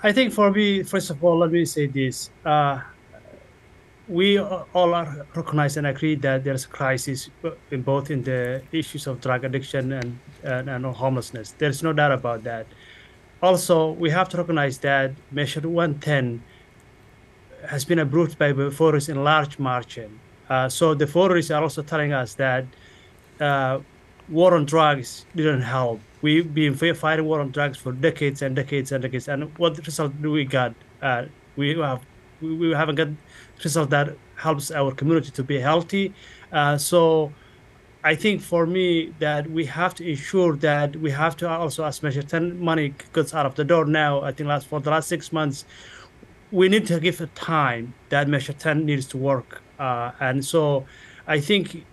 I 0.02 0.12
think 0.12 0.34
for 0.34 0.50
me, 0.50 0.82
first 0.82 1.12
of 1.12 1.24
all, 1.24 1.38
let 1.38 1.52
me 1.52 1.64
say 1.66 1.86
this. 1.86 2.32
Uh, 2.44 2.82
we 4.10 4.39
all 4.39 4.94
are 4.96 5.25
recognize 5.36 5.78
and 5.78 5.86
agree 5.86 6.16
that 6.16 6.44
there's 6.44 6.66
a 6.66 6.68
crisis 6.68 7.30
in 7.70 7.84
both 7.84 8.10
in 8.10 8.24
the 8.24 8.62
issues 8.72 9.06
of 9.06 9.22
drug 9.22 9.44
addiction 9.44 9.92
and, 9.94 10.20
and, 10.44 10.68
and 10.68 10.86
homelessness. 10.86 11.54
There's 11.60 11.84
no 11.84 11.94
doubt 11.94 12.12
about 12.12 12.44
that. 12.44 12.66
Also, 13.42 13.92
we 13.92 14.10
have 14.10 14.28
to 14.30 14.38
recognize 14.38 14.80
that 14.80 15.12
Measure 15.32 15.62
110 15.62 16.44
has 17.70 17.86
been 17.86 18.00
approved 18.00 18.39
by 18.39 18.51
the 18.51 18.70
voters 18.72 19.10
in 19.10 19.24
large 19.24 19.60
margin. 19.60 20.20
Uh, 20.50 20.68
so 20.68 20.96
the 20.96 21.06
voters 21.06 21.51
are 21.51 21.62
also 21.62 21.84
telling 21.84 22.12
us 22.12 22.34
that 22.34 22.66
uh, 23.39 23.80
war 24.28 24.56
on 24.56 24.66
drugs 24.66 25.25
didn't 25.36 25.62
help. 25.62 26.01
we've 26.22 26.54
been 26.54 26.74
fighting 26.74 27.25
war 27.25 27.39
on 27.39 27.51
drugs 27.51 27.78
for 27.78 27.92
decades 27.92 28.42
and 28.42 28.56
decades 28.56 28.92
and 28.92 29.04
decades. 29.04 29.28
And 29.28 29.56
what 29.58 29.78
result 29.86 30.20
do 30.22 30.32
we 30.32 30.46
got? 30.46 30.74
Uh, 31.01 31.25
we 31.56 31.78
have 31.78 32.01
we 32.41 32.72
have 32.72 32.89
a 32.89 32.93
good 32.93 33.17
result 33.63 33.89
that 33.89 34.15
helps 34.36 34.72
our 34.72 34.91
community 34.93 35.31
to 35.31 35.43
be 35.43 35.60
healthy. 35.60 36.13
Uh, 36.51 36.77
so 36.77 37.31
I 38.03 38.15
think 38.15 38.41
for 38.41 38.65
me 38.65 39.13
that 39.19 39.50
we 39.50 39.65
have 39.65 39.93
to 39.96 40.10
ensure 40.10 40.55
that 40.58 40.96
we 40.96 41.12
have 41.12 41.36
to 41.38 41.50
also, 41.50 41.84
as 41.84 42.01
Measure 42.01 42.24
10 42.24 42.60
money 42.60 42.93
goes 43.12 43.34
out 43.34 43.46
of 43.46 43.55
the 43.55 43.63
door 43.63 43.86
now, 43.86 44.22
I 44.22 44.31
think 44.31 44.48
last 44.48 44.67
for 44.67 44.79
the 44.79 44.89
last 44.89 45.10
six 45.10 45.34
months, 45.34 45.65
we 46.51 46.69
need 46.69 46.88
to 46.88 47.00
give 47.00 47.19
a 47.22 47.27
time 47.27 47.93
that 48.10 48.27
Measure 48.27 48.53
10 48.53 48.86
needs 48.86 49.05
to 49.08 49.17
work. 49.17 49.62
Uh, 49.77 50.12
and 50.19 50.43
so 50.43 50.86
I 51.27 51.39
think 51.39 51.86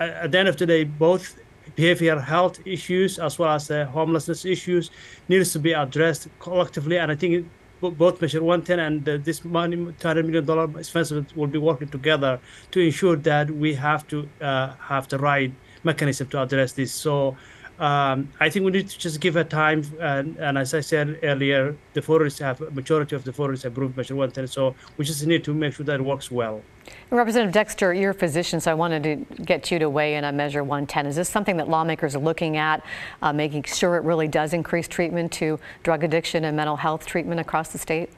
at 0.00 0.32
the 0.32 0.38
end 0.38 0.48
of 0.48 0.56
the 0.56 0.66
day, 0.66 0.84
both 0.84 1.38
behavioral 1.76 2.22
health 2.22 2.58
issues 2.64 3.18
as 3.18 3.38
well 3.38 3.54
as 3.54 3.68
the 3.68 3.86
homelessness 3.86 4.44
issues 4.44 4.90
needs 5.28 5.52
to 5.52 5.58
be 5.58 5.72
addressed 5.72 6.28
collectively. 6.38 6.98
And 6.98 7.12
I 7.12 7.14
think 7.14 7.48
both 7.80 8.20
Measure 8.20 8.42
110 8.42 8.78
and 8.78 9.08
uh, 9.08 9.16
this 9.22 9.44
money, 9.44 9.76
$200 9.76 10.24
million 10.24 10.78
expenses 10.78 11.24
will 11.34 11.46
be 11.46 11.58
working 11.58 11.88
together 11.88 12.40
to 12.70 12.80
ensure 12.80 13.16
that 13.16 13.50
we 13.50 13.74
have 13.74 14.06
to 14.08 14.28
uh, 14.40 14.74
have 14.74 15.08
the 15.08 15.18
right 15.18 15.52
mechanism 15.82 16.28
to 16.28 16.42
address 16.42 16.72
this. 16.72 16.92
So 16.92 17.36
um, 17.80 18.28
I 18.38 18.50
think 18.50 18.66
we 18.66 18.72
need 18.72 18.90
to 18.90 18.98
just 18.98 19.20
give 19.20 19.36
it 19.36 19.48
time. 19.48 19.82
And, 20.00 20.36
and 20.36 20.58
as 20.58 20.74
I 20.74 20.80
said 20.80 21.18
earlier, 21.22 21.74
the 21.94 22.02
voters 22.02 22.38
have 22.38 22.60
majority 22.74 23.16
of 23.16 23.24
the 23.24 23.32
have 23.32 23.64
approved 23.64 23.96
Measure 23.96 24.14
110. 24.14 24.46
So 24.48 24.74
we 24.98 25.04
just 25.06 25.26
need 25.26 25.42
to 25.44 25.54
make 25.54 25.72
sure 25.72 25.86
that 25.86 25.98
it 26.00 26.02
works 26.02 26.30
well. 26.30 26.62
Representative 27.08 27.54
Dexter, 27.54 27.94
you're 27.94 28.10
a 28.10 28.14
physician, 28.14 28.60
so 28.60 28.70
I 28.70 28.74
wanted 28.74 29.02
to 29.02 29.42
get 29.44 29.70
you 29.70 29.78
to 29.78 29.88
weigh 29.88 30.16
in 30.16 30.24
on 30.24 30.36
Measure 30.36 30.62
110. 30.62 31.06
Is 31.06 31.16
this 31.16 31.28
something 31.28 31.56
that 31.56 31.68
lawmakers 31.68 32.14
are 32.14 32.20
looking 32.20 32.58
at, 32.58 32.84
uh, 33.22 33.32
making 33.32 33.62
sure 33.62 33.96
it 33.96 34.04
really 34.04 34.28
does 34.28 34.52
increase 34.52 34.86
treatment 34.86 35.32
to 35.32 35.58
drug 35.82 36.04
addiction 36.04 36.44
and 36.44 36.56
mental 36.56 36.76
health 36.76 37.06
treatment 37.06 37.40
across 37.40 37.70
the 37.70 37.78
state? 37.78 38.10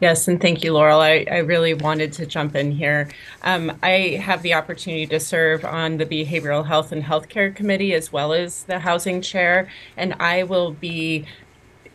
Yes, 0.00 0.28
and 0.28 0.40
thank 0.40 0.62
you, 0.62 0.72
Laurel. 0.72 1.00
I, 1.00 1.26
I 1.28 1.38
really 1.38 1.74
wanted 1.74 2.12
to 2.14 2.26
jump 2.26 2.54
in 2.54 2.70
here. 2.70 3.08
Um, 3.42 3.76
I 3.82 4.20
have 4.22 4.42
the 4.42 4.54
opportunity 4.54 5.06
to 5.06 5.18
serve 5.18 5.64
on 5.64 5.96
the 5.96 6.06
Behavioral 6.06 6.66
Health 6.66 6.92
and 6.92 7.02
Healthcare 7.02 7.54
Committee 7.54 7.94
as 7.94 8.12
well 8.12 8.32
as 8.32 8.62
the 8.64 8.78
Housing 8.78 9.20
Chair, 9.20 9.68
and 9.96 10.14
I 10.20 10.44
will 10.44 10.70
be 10.70 11.26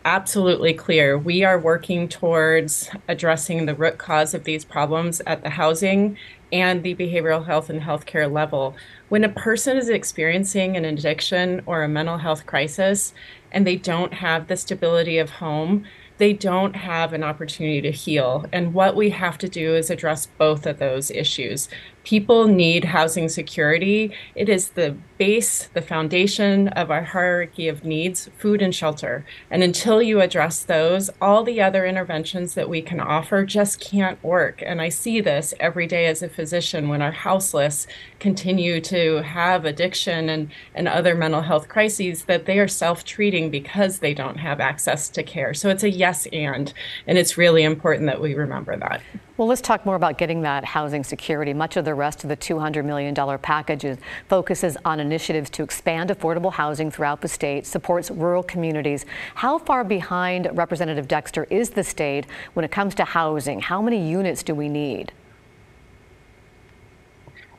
absolutely 0.03 0.73
clear. 0.73 1.17
We 1.17 1.45
are 1.45 1.57
working 1.57 2.09
towards 2.09 2.89
addressing 3.07 3.65
the 3.65 3.75
root 3.75 3.97
cause 3.97 4.33
of 4.33 4.43
these 4.43 4.65
problems 4.65 5.21
at 5.25 5.41
the 5.41 5.51
housing 5.51 6.17
and 6.51 6.83
the 6.83 6.95
behavioral 6.95 7.45
health 7.45 7.69
and 7.69 7.81
healthcare 7.81 8.29
level. 8.29 8.75
When 9.07 9.23
a 9.23 9.29
person 9.29 9.77
is 9.77 9.87
experiencing 9.87 10.75
an 10.75 10.83
addiction 10.83 11.63
or 11.65 11.83
a 11.83 11.87
mental 11.87 12.17
health 12.17 12.45
crisis 12.45 13.13
and 13.51 13.65
they 13.65 13.77
don't 13.77 14.13
have 14.15 14.47
the 14.47 14.57
stability 14.57 15.17
of 15.19 15.29
home, 15.29 15.85
they 16.17 16.33
don't 16.33 16.75
have 16.75 17.13
an 17.13 17.23
opportunity 17.23 17.81
to 17.81 17.91
heal. 17.91 18.45
And 18.51 18.73
what 18.73 18.95
we 18.95 19.09
have 19.11 19.37
to 19.39 19.49
do 19.49 19.75
is 19.75 19.89
address 19.89 20.27
both 20.37 20.65
of 20.65 20.79
those 20.79 21.11
issues. 21.11 21.69
People 22.03 22.47
need 22.47 22.83
housing 22.85 23.29
security. 23.29 24.11
It 24.35 24.49
is 24.49 24.69
the 24.69 24.95
base, 25.17 25.69
the 25.73 25.81
foundation 25.81 26.67
of 26.69 26.91
our 26.91 27.03
hierarchy 27.03 27.69
of 27.69 27.85
needs, 27.85 28.29
food 28.37 28.61
and 28.61 28.75
shelter. 28.75 29.25
And 29.49 29.63
until 29.63 30.01
you 30.01 30.19
address 30.19 30.63
those, 30.63 31.09
all 31.21 31.43
the 31.43 31.61
other 31.61 31.85
interventions 31.85 32.55
that 32.55 32.67
we 32.67 32.81
can 32.81 32.99
offer 32.99 33.45
just 33.45 33.79
can't 33.79 34.21
work. 34.21 34.61
And 34.65 34.81
I 34.81 34.89
see 34.89 35.21
this 35.21 35.53
every 35.61 35.87
day 35.87 36.07
as 36.07 36.21
a 36.21 36.27
physician 36.27 36.89
when 36.89 37.01
our 37.01 37.13
houseless 37.13 37.87
continue 38.19 38.81
to 38.81 39.21
have 39.21 39.63
addiction 39.63 40.27
and, 40.27 40.49
and 40.75 40.89
other 40.89 41.15
mental 41.15 41.41
health 41.41 41.69
crises 41.69 42.25
that 42.25 42.45
they 42.45 42.59
are 42.59 42.67
self 42.67 43.05
treating 43.05 43.49
because 43.49 43.99
they 43.99 44.13
don't 44.13 44.37
have 44.37 44.59
access 44.59 45.07
to 45.09 45.23
care. 45.23 45.53
So 45.53 45.69
it's 45.69 45.83
a 45.83 45.89
yes 45.89 46.27
and, 46.33 46.73
and 47.07 47.17
it's 47.17 47.37
really 47.37 47.63
important 47.63 48.07
that 48.07 48.19
we 48.19 48.33
remember 48.33 48.75
that. 48.75 49.01
Well, 49.35 49.47
let's 49.47 49.61
talk 49.61 49.83
more 49.83 49.95
about 49.95 50.19
getting 50.19 50.41
that 50.41 50.63
housing 50.63 51.03
security. 51.03 51.55
Much 51.55 51.75
of 51.75 51.85
the 51.93 51.97
rest 51.97 52.23
of 52.23 52.27
the 52.27 52.35
$200 52.35 52.83
million 52.85 53.13
package 53.37 53.99
focuses 54.27 54.75
on 54.83 54.99
initiatives 54.99 55.47
to 55.51 55.61
expand 55.61 56.09
affordable 56.09 56.51
housing 56.51 56.89
throughout 56.89 57.21
the 57.21 57.27
state, 57.27 57.67
supports 57.67 58.09
rural 58.09 58.41
communities. 58.41 59.05
How 59.35 59.59
far 59.59 59.83
behind 59.83 60.49
Representative 60.53 61.07
Dexter 61.07 61.43
is 61.51 61.69
the 61.69 61.83
state 61.83 62.25
when 62.53 62.65
it 62.65 62.71
comes 62.71 62.95
to 62.95 63.03
housing? 63.03 63.61
How 63.61 63.79
many 63.79 64.09
units 64.09 64.41
do 64.41 64.55
we 64.55 64.69
need? 64.69 65.11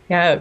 Yeah, 0.09 0.41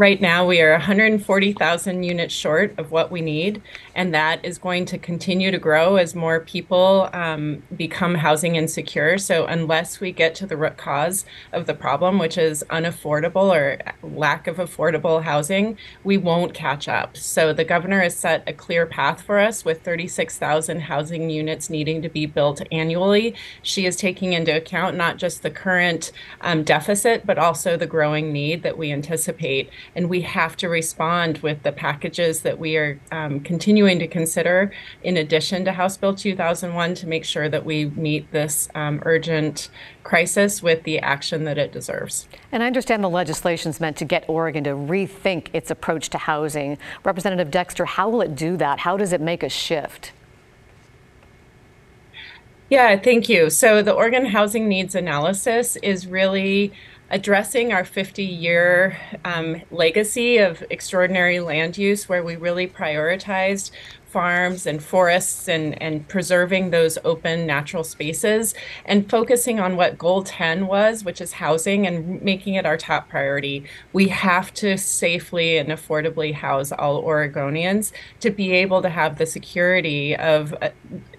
Right 0.00 0.18
now, 0.18 0.46
we 0.46 0.62
are 0.62 0.70
140,000 0.70 2.02
units 2.02 2.32
short 2.32 2.72
of 2.78 2.90
what 2.90 3.10
we 3.10 3.20
need, 3.20 3.60
and 3.94 4.14
that 4.14 4.42
is 4.42 4.56
going 4.56 4.86
to 4.86 4.96
continue 4.96 5.50
to 5.50 5.58
grow 5.58 5.96
as 5.96 6.14
more 6.14 6.40
people 6.40 7.10
um, 7.12 7.62
become 7.76 8.14
housing 8.14 8.56
insecure. 8.56 9.18
So, 9.18 9.44
unless 9.44 10.00
we 10.00 10.10
get 10.10 10.34
to 10.36 10.46
the 10.46 10.56
root 10.56 10.78
cause 10.78 11.26
of 11.52 11.66
the 11.66 11.74
problem, 11.74 12.18
which 12.18 12.38
is 12.38 12.64
unaffordable 12.70 13.54
or 13.54 13.76
lack 14.02 14.46
of 14.46 14.56
affordable 14.56 15.22
housing, 15.22 15.76
we 16.02 16.16
won't 16.16 16.54
catch 16.54 16.88
up. 16.88 17.18
So, 17.18 17.52
the 17.52 17.64
governor 17.64 18.00
has 18.00 18.16
set 18.16 18.42
a 18.46 18.54
clear 18.54 18.86
path 18.86 19.20
for 19.20 19.38
us 19.38 19.66
with 19.66 19.82
36,000 19.82 20.80
housing 20.80 21.28
units 21.28 21.68
needing 21.68 22.00
to 22.00 22.08
be 22.08 22.24
built 22.24 22.62
annually. 22.72 23.34
She 23.60 23.84
is 23.84 23.96
taking 23.96 24.32
into 24.32 24.56
account 24.56 24.96
not 24.96 25.18
just 25.18 25.42
the 25.42 25.50
current 25.50 26.10
um, 26.40 26.64
deficit, 26.64 27.26
but 27.26 27.36
also 27.36 27.76
the 27.76 27.86
growing 27.86 28.32
need 28.32 28.62
that 28.62 28.78
we 28.78 28.92
anticipate 28.92 29.68
and 29.94 30.08
we 30.08 30.22
have 30.22 30.56
to 30.58 30.68
respond 30.68 31.38
with 31.38 31.62
the 31.62 31.72
packages 31.72 32.42
that 32.42 32.58
we 32.58 32.76
are 32.76 33.00
um, 33.12 33.40
continuing 33.40 33.98
to 33.98 34.06
consider 34.06 34.72
in 35.02 35.16
addition 35.16 35.64
to 35.64 35.72
House 35.72 35.96
Bill 35.96 36.14
2001 36.14 36.94
to 36.96 37.06
make 37.06 37.24
sure 37.24 37.48
that 37.48 37.64
we 37.64 37.86
meet 37.86 38.30
this 38.32 38.68
um, 38.74 39.02
urgent 39.04 39.68
crisis 40.02 40.62
with 40.62 40.82
the 40.84 40.98
action 41.00 41.44
that 41.44 41.58
it 41.58 41.72
deserves. 41.72 42.28
And 42.52 42.62
I 42.62 42.66
understand 42.66 43.04
the 43.04 43.10
legislation 43.10 43.70
is 43.70 43.80
meant 43.80 43.96
to 43.98 44.04
get 44.04 44.24
Oregon 44.28 44.64
to 44.64 44.70
rethink 44.70 45.48
its 45.52 45.70
approach 45.70 46.10
to 46.10 46.18
housing. 46.18 46.78
Representative 47.04 47.50
Dexter, 47.50 47.84
how 47.84 48.08
will 48.08 48.22
it 48.22 48.34
do 48.34 48.56
that? 48.56 48.80
How 48.80 48.96
does 48.96 49.12
it 49.12 49.20
make 49.20 49.42
a 49.42 49.48
shift? 49.48 50.12
Yeah, 52.70 52.96
thank 53.00 53.28
you. 53.28 53.50
So 53.50 53.82
the 53.82 53.92
Oregon 53.92 54.24
Housing 54.24 54.68
Needs 54.68 54.94
Analysis 54.94 55.74
is 55.76 56.06
really 56.06 56.72
addressing 57.10 57.72
our 57.72 57.84
50 57.84 58.22
year 58.24 58.96
um, 59.24 59.60
legacy 59.70 60.38
of 60.38 60.62
extraordinary 60.70 61.40
land 61.40 61.76
use, 61.76 62.08
where 62.08 62.22
we 62.22 62.36
really 62.36 62.66
prioritized 62.66 63.70
farms 64.10 64.66
and 64.66 64.82
forests 64.82 65.48
and, 65.48 65.80
and 65.80 66.06
preserving 66.08 66.70
those 66.70 66.98
open 67.04 67.46
natural 67.46 67.84
spaces 67.84 68.54
and 68.84 69.08
focusing 69.08 69.60
on 69.60 69.76
what 69.76 69.96
goal 69.96 70.22
10 70.22 70.66
was, 70.66 71.04
which 71.04 71.20
is 71.20 71.32
housing 71.32 71.86
and 71.86 72.20
making 72.22 72.54
it 72.54 72.66
our 72.66 72.76
top 72.76 73.08
priority. 73.08 73.64
We 73.92 74.08
have 74.08 74.52
to 74.54 74.76
safely 74.76 75.58
and 75.58 75.68
affordably 75.68 76.34
house 76.34 76.72
all 76.72 77.02
Oregonians 77.02 77.92
to 78.20 78.30
be 78.30 78.52
able 78.52 78.82
to 78.82 78.88
have 78.88 79.18
the 79.18 79.26
security 79.26 80.16
of 80.16 80.54
uh, 80.60 80.70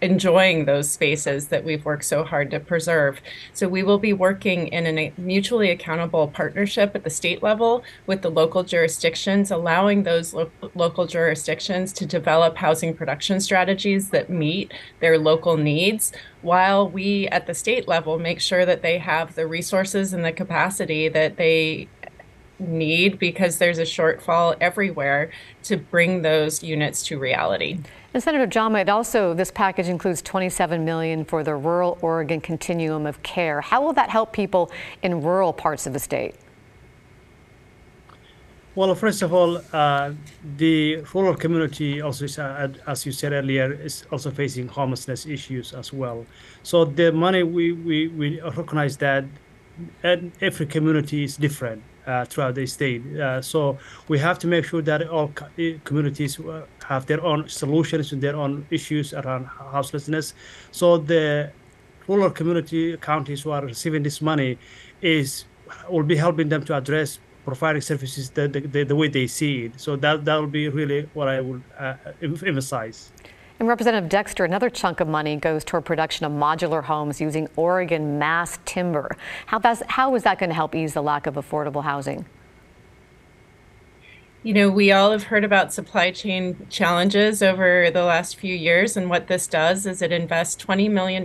enjoying 0.01 0.65
those 0.65 0.91
spaces 0.91 1.47
that 1.47 1.63
we've 1.63 1.85
worked 1.85 2.05
so 2.05 2.23
hard 2.23 2.51
to 2.51 2.59
preserve. 2.59 3.21
So 3.53 3.67
we 3.67 3.83
will 3.83 3.99
be 3.99 4.13
working 4.13 4.67
in 4.67 4.97
a 4.97 5.13
mutually 5.17 5.69
accountable 5.69 6.27
partnership 6.27 6.95
at 6.95 7.03
the 7.03 7.09
state 7.09 7.41
level 7.41 7.83
with 8.05 8.21
the 8.21 8.29
local 8.29 8.63
jurisdictions, 8.63 9.51
allowing 9.51 10.03
those 10.03 10.33
lo- 10.33 10.51
local 10.75 11.05
jurisdictions 11.05 11.93
to 11.93 12.05
develop 12.05 12.57
housing 12.57 12.80
housing 12.81 12.95
production 12.95 13.39
strategies 13.39 14.09
that 14.09 14.27
meet 14.27 14.73
their 15.01 15.19
local 15.19 15.55
needs, 15.55 16.11
while 16.41 16.89
we 16.89 17.27
at 17.27 17.45
the 17.45 17.53
state 17.53 17.87
level 17.87 18.17
make 18.17 18.41
sure 18.41 18.65
that 18.65 18.81
they 18.81 18.97
have 18.97 19.35
the 19.35 19.45
resources 19.45 20.13
and 20.13 20.25
the 20.25 20.31
capacity 20.31 21.07
that 21.07 21.37
they 21.37 21.87
need 22.57 23.19
because 23.19 23.59
there's 23.59 23.77
a 23.77 23.83
shortfall 23.83 24.55
everywhere 24.59 25.29
to 25.63 25.77
bring 25.77 26.23
those 26.23 26.63
units 26.63 27.03
to 27.03 27.19
reality. 27.19 27.77
And 28.15 28.23
Senator 28.23 28.47
Jama, 28.47 28.79
it 28.79 28.89
also 28.89 29.35
this 29.35 29.51
package 29.51 29.87
includes 29.87 30.23
27 30.23 30.83
million 30.83 31.23
for 31.23 31.43
the 31.43 31.55
rural 31.55 31.99
Oregon 32.01 32.41
continuum 32.41 33.05
of 33.05 33.21
care. 33.21 33.61
How 33.61 33.83
will 33.83 33.93
that 33.93 34.09
help 34.09 34.33
people 34.33 34.71
in 35.03 35.21
rural 35.21 35.53
parts 35.53 35.85
of 35.85 35.93
the 35.93 35.99
state? 35.99 36.33
Well, 38.73 38.95
first 38.95 39.21
of 39.21 39.33
all, 39.33 39.61
uh, 39.73 40.13
the 40.55 41.03
rural 41.13 41.35
community 41.35 42.01
also, 42.01 42.23
is, 42.23 42.39
uh, 42.39 42.69
as 42.87 43.05
you 43.05 43.11
said 43.11 43.33
earlier, 43.33 43.73
is 43.73 44.05
also 44.11 44.31
facing 44.31 44.69
homelessness 44.69 45.25
issues 45.25 45.73
as 45.73 45.91
well. 45.91 46.25
So 46.63 46.85
the 46.85 47.11
money 47.11 47.43
we, 47.43 47.73
we, 47.73 48.07
we 48.07 48.39
recognize 48.39 48.95
that 48.97 49.25
and 50.03 50.31
every 50.39 50.67
community 50.67 51.25
is 51.25 51.35
different 51.35 51.83
uh, 52.07 52.23
throughout 52.23 52.55
the 52.55 52.65
state. 52.65 53.03
Uh, 53.17 53.41
so 53.41 53.77
we 54.07 54.17
have 54.19 54.39
to 54.39 54.47
make 54.47 54.63
sure 54.63 54.81
that 54.81 55.05
all 55.09 55.33
communities 55.83 56.39
uh, 56.39 56.65
have 56.87 57.05
their 57.07 57.21
own 57.25 57.49
solutions 57.49 58.09
to 58.09 58.15
their 58.15 58.37
own 58.37 58.65
issues 58.69 59.13
around 59.13 59.45
houselessness. 59.47 60.33
So 60.71 60.97
the 60.97 61.51
rural 62.07 62.29
community 62.29 62.95
counties 62.97 63.41
who 63.41 63.51
are 63.51 63.65
receiving 63.65 64.03
this 64.03 64.21
money 64.21 64.57
is 65.01 65.43
will 65.89 66.03
be 66.03 66.15
helping 66.15 66.49
them 66.49 66.63
to 66.65 66.75
address 66.75 67.19
providing 67.45 67.81
services 67.81 68.29
the, 68.29 68.47
the, 68.47 68.83
the, 68.83 68.95
way 68.95 69.07
they 69.07 69.27
see 69.27 69.65
it. 69.65 69.79
So 69.79 69.95
that 69.97 70.25
that 70.25 70.35
will 70.35 70.47
be 70.47 70.69
really 70.69 71.09
what 71.13 71.27
I 71.27 71.41
would 71.41 71.63
uh, 71.77 71.95
emphasize. 72.21 73.11
And 73.59 73.67
Representative 73.67 74.09
Dexter, 74.09 74.43
another 74.43 74.71
chunk 74.71 75.01
of 75.01 75.07
money 75.07 75.35
goes 75.35 75.63
toward 75.63 75.85
production 75.85 76.25
of 76.25 76.31
modular 76.31 76.83
homes 76.83 77.21
using 77.21 77.47
Oregon 77.55 78.17
mass 78.17 78.57
timber. 78.65 79.15
How, 79.45 79.61
how 79.87 80.15
is 80.15 80.23
that 80.23 80.39
going 80.39 80.49
to 80.49 80.55
help 80.55 80.73
ease 80.73 80.95
the 80.95 81.03
lack 81.03 81.27
of 81.27 81.35
affordable 81.35 81.83
housing? 81.83 82.25
You 84.43 84.55
know, 84.55 84.71
we 84.71 84.91
all 84.91 85.11
have 85.11 85.25
heard 85.25 85.43
about 85.43 85.71
supply 85.71 86.09
chain 86.09 86.65
challenges 86.67 87.43
over 87.43 87.91
the 87.91 88.03
last 88.03 88.37
few 88.37 88.55
years, 88.55 88.97
and 88.97 89.07
what 89.07 89.27
this 89.27 89.45
does 89.45 89.85
is 89.85 90.01
it 90.01 90.11
invests 90.11 90.65
$20 90.65 90.89
million 90.89 91.23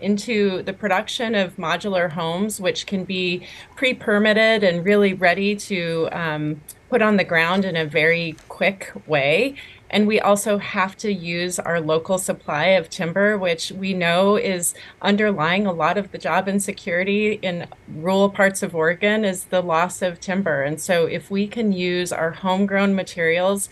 into 0.00 0.62
the 0.62 0.72
production 0.72 1.34
of 1.34 1.56
modular 1.56 2.10
homes, 2.10 2.58
which 2.58 2.86
can 2.86 3.04
be 3.04 3.46
pre 3.76 3.92
permitted 3.92 4.64
and 4.64 4.82
really 4.82 5.12
ready 5.12 5.54
to 5.56 6.08
um, 6.10 6.62
put 6.88 7.02
on 7.02 7.18
the 7.18 7.24
ground 7.24 7.66
in 7.66 7.76
a 7.76 7.84
very 7.84 8.34
quick 8.48 8.90
way. 9.06 9.54
And 9.92 10.06
we 10.06 10.18
also 10.18 10.56
have 10.56 10.96
to 10.98 11.12
use 11.12 11.58
our 11.58 11.78
local 11.78 12.16
supply 12.16 12.68
of 12.68 12.88
timber, 12.88 13.36
which 13.36 13.70
we 13.72 13.92
know 13.92 14.36
is 14.36 14.74
underlying 15.02 15.66
a 15.66 15.72
lot 15.72 15.98
of 15.98 16.10
the 16.12 16.18
job 16.18 16.48
insecurity 16.48 17.34
in 17.34 17.68
rural 17.86 18.30
parts 18.30 18.62
of 18.62 18.74
Oregon 18.74 19.22
is 19.26 19.44
the 19.44 19.60
loss 19.60 20.00
of 20.00 20.18
timber. 20.18 20.62
And 20.62 20.80
so 20.80 21.04
if 21.04 21.30
we 21.30 21.46
can 21.46 21.72
use 21.72 22.10
our 22.10 22.30
homegrown 22.30 22.94
materials, 22.94 23.68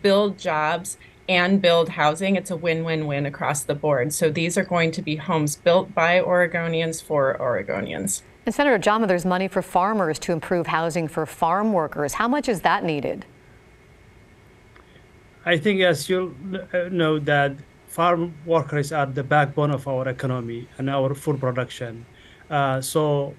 build 0.00 0.38
jobs, 0.38 0.98
and 1.28 1.60
build 1.60 1.88
housing, 1.88 2.36
it's 2.36 2.52
a 2.52 2.56
win 2.56 2.84
win 2.84 3.08
win 3.08 3.26
across 3.26 3.64
the 3.64 3.74
board. 3.74 4.12
So 4.12 4.30
these 4.30 4.56
are 4.56 4.64
going 4.64 4.92
to 4.92 5.02
be 5.02 5.16
homes 5.16 5.56
built 5.56 5.92
by 5.92 6.20
Oregonians 6.20 7.02
for 7.02 7.36
Oregonians. 7.40 8.22
And 8.44 8.54
Senator 8.54 8.78
Jama, 8.78 9.08
there's 9.08 9.24
money 9.24 9.48
for 9.48 9.60
farmers 9.60 10.20
to 10.20 10.32
improve 10.32 10.68
housing 10.68 11.08
for 11.08 11.26
farm 11.26 11.72
workers. 11.72 12.14
How 12.14 12.28
much 12.28 12.48
is 12.48 12.60
that 12.60 12.84
needed? 12.84 13.26
I 15.46 15.56
think, 15.58 15.80
as 15.82 16.08
you 16.10 16.34
uh, 16.74 16.88
know, 16.90 17.20
that 17.20 17.52
farm 17.86 18.34
workers 18.44 18.90
are 18.90 19.06
the 19.06 19.22
backbone 19.22 19.70
of 19.70 19.86
our 19.86 20.08
economy 20.08 20.68
and 20.76 20.90
our 20.90 21.14
food 21.14 21.38
production. 21.38 22.04
Uh, 22.50 22.80
so, 22.80 23.32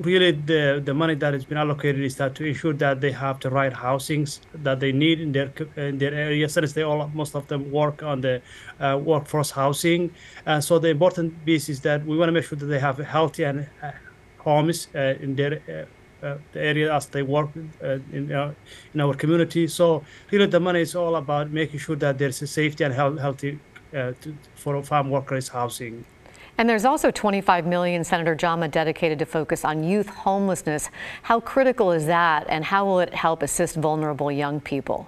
really, 0.00 0.32
the 0.32 0.82
the 0.84 0.92
money 0.92 1.14
that 1.14 1.32
has 1.32 1.46
been 1.46 1.56
allocated 1.56 2.02
is 2.04 2.16
that 2.16 2.34
to 2.34 2.44
ensure 2.44 2.74
that 2.74 3.00
they 3.00 3.10
have 3.10 3.40
the 3.40 3.48
right 3.48 3.72
housings 3.72 4.42
that 4.52 4.80
they 4.80 4.92
need 4.92 5.18
in 5.18 5.32
their 5.32 5.50
in 5.76 5.96
their 5.96 6.12
area, 6.12 6.46
since 6.46 6.74
they 6.74 6.82
all 6.82 7.10
most 7.14 7.34
of 7.34 7.46
them 7.48 7.70
work 7.72 8.02
on 8.02 8.20
the 8.20 8.42
uh, 8.78 9.00
workforce 9.02 9.50
housing. 9.50 10.10
And 10.44 10.62
so, 10.62 10.78
the 10.78 10.88
important 10.88 11.42
piece 11.46 11.70
is 11.70 11.80
that 11.80 12.04
we 12.04 12.18
want 12.18 12.28
to 12.28 12.32
make 12.32 12.44
sure 12.44 12.58
that 12.58 12.66
they 12.66 12.80
have 12.80 12.98
healthy 12.98 13.44
and 13.44 13.66
uh, 13.82 13.92
homes 14.38 14.88
uh, 14.94 15.24
in 15.24 15.34
their 15.34 15.86
uh, 16.26 16.30
uh, 16.30 16.38
the 16.52 16.60
area 16.60 16.92
as 16.92 17.06
they 17.06 17.22
work 17.22 17.50
uh, 17.82 17.98
in, 18.12 18.32
uh, 18.32 18.52
in 18.94 19.00
our 19.00 19.14
community. 19.14 19.66
So 19.68 20.04
really 20.30 20.46
the 20.46 20.60
money 20.60 20.80
is 20.80 20.94
all 20.94 21.16
about 21.16 21.50
making 21.50 21.80
sure 21.80 21.96
that 21.96 22.18
there's 22.18 22.42
a 22.42 22.46
safety 22.46 22.84
and 22.84 22.94
health, 22.94 23.18
healthy 23.18 23.58
to, 23.92 24.34
for 24.54 24.82
farm 24.82 25.10
workers 25.10 25.48
housing. 25.48 26.04
And 26.58 26.68
there's 26.68 26.84
also 26.84 27.10
25 27.10 27.66
million, 27.66 28.02
Senator 28.02 28.34
Jama, 28.34 28.68
dedicated 28.68 29.18
to 29.18 29.26
focus 29.26 29.64
on 29.64 29.84
youth 29.84 30.08
homelessness. 30.08 30.90
How 31.22 31.40
critical 31.40 31.92
is 31.92 32.06
that, 32.06 32.46
and 32.48 32.64
how 32.64 32.86
will 32.86 33.00
it 33.00 33.14
help 33.14 33.42
assist 33.42 33.76
vulnerable 33.76 34.32
young 34.32 34.60
people? 34.60 35.06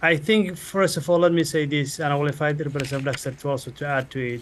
I 0.00 0.16
think, 0.16 0.56
first 0.56 0.96
of 0.96 1.08
all, 1.08 1.18
let 1.18 1.32
me 1.32 1.44
say 1.44 1.66
this, 1.66 2.00
and 2.00 2.12
I 2.12 2.16
will 2.16 2.26
invite 2.26 2.58
Representative 2.58 3.04
Dexter 3.04 3.32
to 3.32 3.48
also 3.50 3.70
to 3.70 3.86
add 3.86 4.10
to 4.10 4.34
it. 4.34 4.40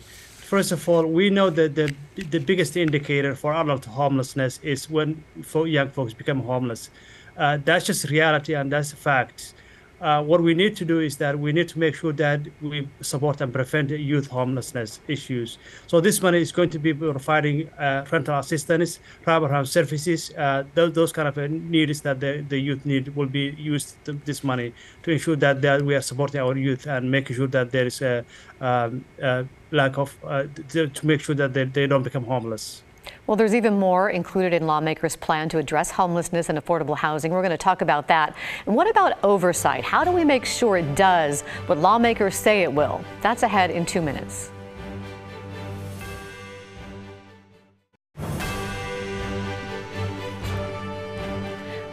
First 0.50 0.72
of 0.72 0.88
all, 0.88 1.06
we 1.06 1.30
know 1.30 1.48
that 1.48 1.76
the 1.76 1.94
the 2.16 2.40
biggest 2.40 2.76
indicator 2.76 3.36
for 3.36 3.54
adult 3.54 3.84
homelessness 3.84 4.58
is 4.64 4.90
when 4.90 5.22
young 5.54 5.90
folks 5.90 6.12
become 6.12 6.40
homeless. 6.42 6.90
Uh, 7.36 7.58
that's 7.64 7.86
just 7.86 8.10
reality 8.10 8.54
and 8.56 8.72
that's 8.72 8.92
a 8.92 8.96
fact 8.96 9.54
uh, 10.00 10.22
what 10.22 10.42
we 10.42 10.54
need 10.54 10.76
to 10.76 10.84
do 10.84 11.00
is 11.00 11.16
that 11.18 11.38
we 11.38 11.52
need 11.52 11.68
to 11.68 11.78
make 11.78 11.94
sure 11.94 12.12
that 12.12 12.40
we 12.62 12.88
support 13.00 13.40
and 13.40 13.52
prevent 13.52 13.90
youth 13.90 14.26
homelessness 14.28 15.00
issues. 15.08 15.58
So 15.86 16.00
this 16.00 16.22
money 16.22 16.40
is 16.40 16.52
going 16.52 16.70
to 16.70 16.78
be 16.78 16.94
providing 16.94 17.68
uh, 17.70 18.06
rental 18.10 18.38
assistance, 18.38 19.00
private 19.22 19.66
services, 19.66 20.32
uh, 20.36 20.64
those, 20.74 20.92
those, 20.94 21.12
kind 21.12 21.28
of 21.28 21.36
uh, 21.36 21.46
needs 21.48 22.00
that 22.02 22.20
the, 22.20 22.44
the 22.48 22.58
youth 22.58 22.84
need 22.86 23.14
will 23.14 23.26
be 23.26 23.54
used 23.58 24.02
to, 24.04 24.12
this 24.24 24.42
money 24.42 24.72
to 25.02 25.10
ensure 25.10 25.36
that, 25.36 25.60
that 25.60 25.82
we 25.82 25.94
are 25.94 26.00
supporting 26.00 26.40
our 26.40 26.56
youth 26.56 26.86
and 26.86 27.10
making 27.10 27.36
sure 27.36 27.48
that 27.48 27.70
there 27.70 27.86
is 27.86 28.00
a, 28.00 28.24
um, 28.60 29.04
a 29.20 29.44
lack 29.70 29.98
of, 29.98 30.16
uh, 30.24 30.44
to, 30.68 30.88
to 30.88 31.06
make 31.06 31.20
sure 31.20 31.34
that 31.34 31.52
they, 31.52 31.64
they 31.64 31.86
don't 31.86 32.02
become 32.02 32.24
homeless. 32.24 32.82
Well, 33.26 33.36
there's 33.36 33.54
even 33.54 33.78
more 33.78 34.10
included 34.10 34.52
in 34.52 34.66
lawmakers' 34.66 35.16
plan 35.16 35.48
to 35.50 35.58
address 35.58 35.90
homelessness 35.90 36.48
and 36.48 36.58
affordable 36.58 36.96
housing. 36.96 37.32
We're 37.32 37.42
going 37.42 37.50
to 37.50 37.58
talk 37.58 37.80
about 37.80 38.08
that. 38.08 38.34
And 38.66 38.74
what 38.74 38.90
about 38.90 39.22
oversight? 39.22 39.84
How 39.84 40.04
do 40.04 40.10
we 40.10 40.24
make 40.24 40.44
sure 40.44 40.76
it 40.76 40.94
does 40.94 41.42
what 41.66 41.78
lawmakers 41.78 42.34
say 42.34 42.62
it 42.62 42.72
will? 42.72 43.04
That's 43.20 43.42
ahead 43.42 43.70
in 43.70 43.86
two 43.86 44.02
minutes. 44.02 44.50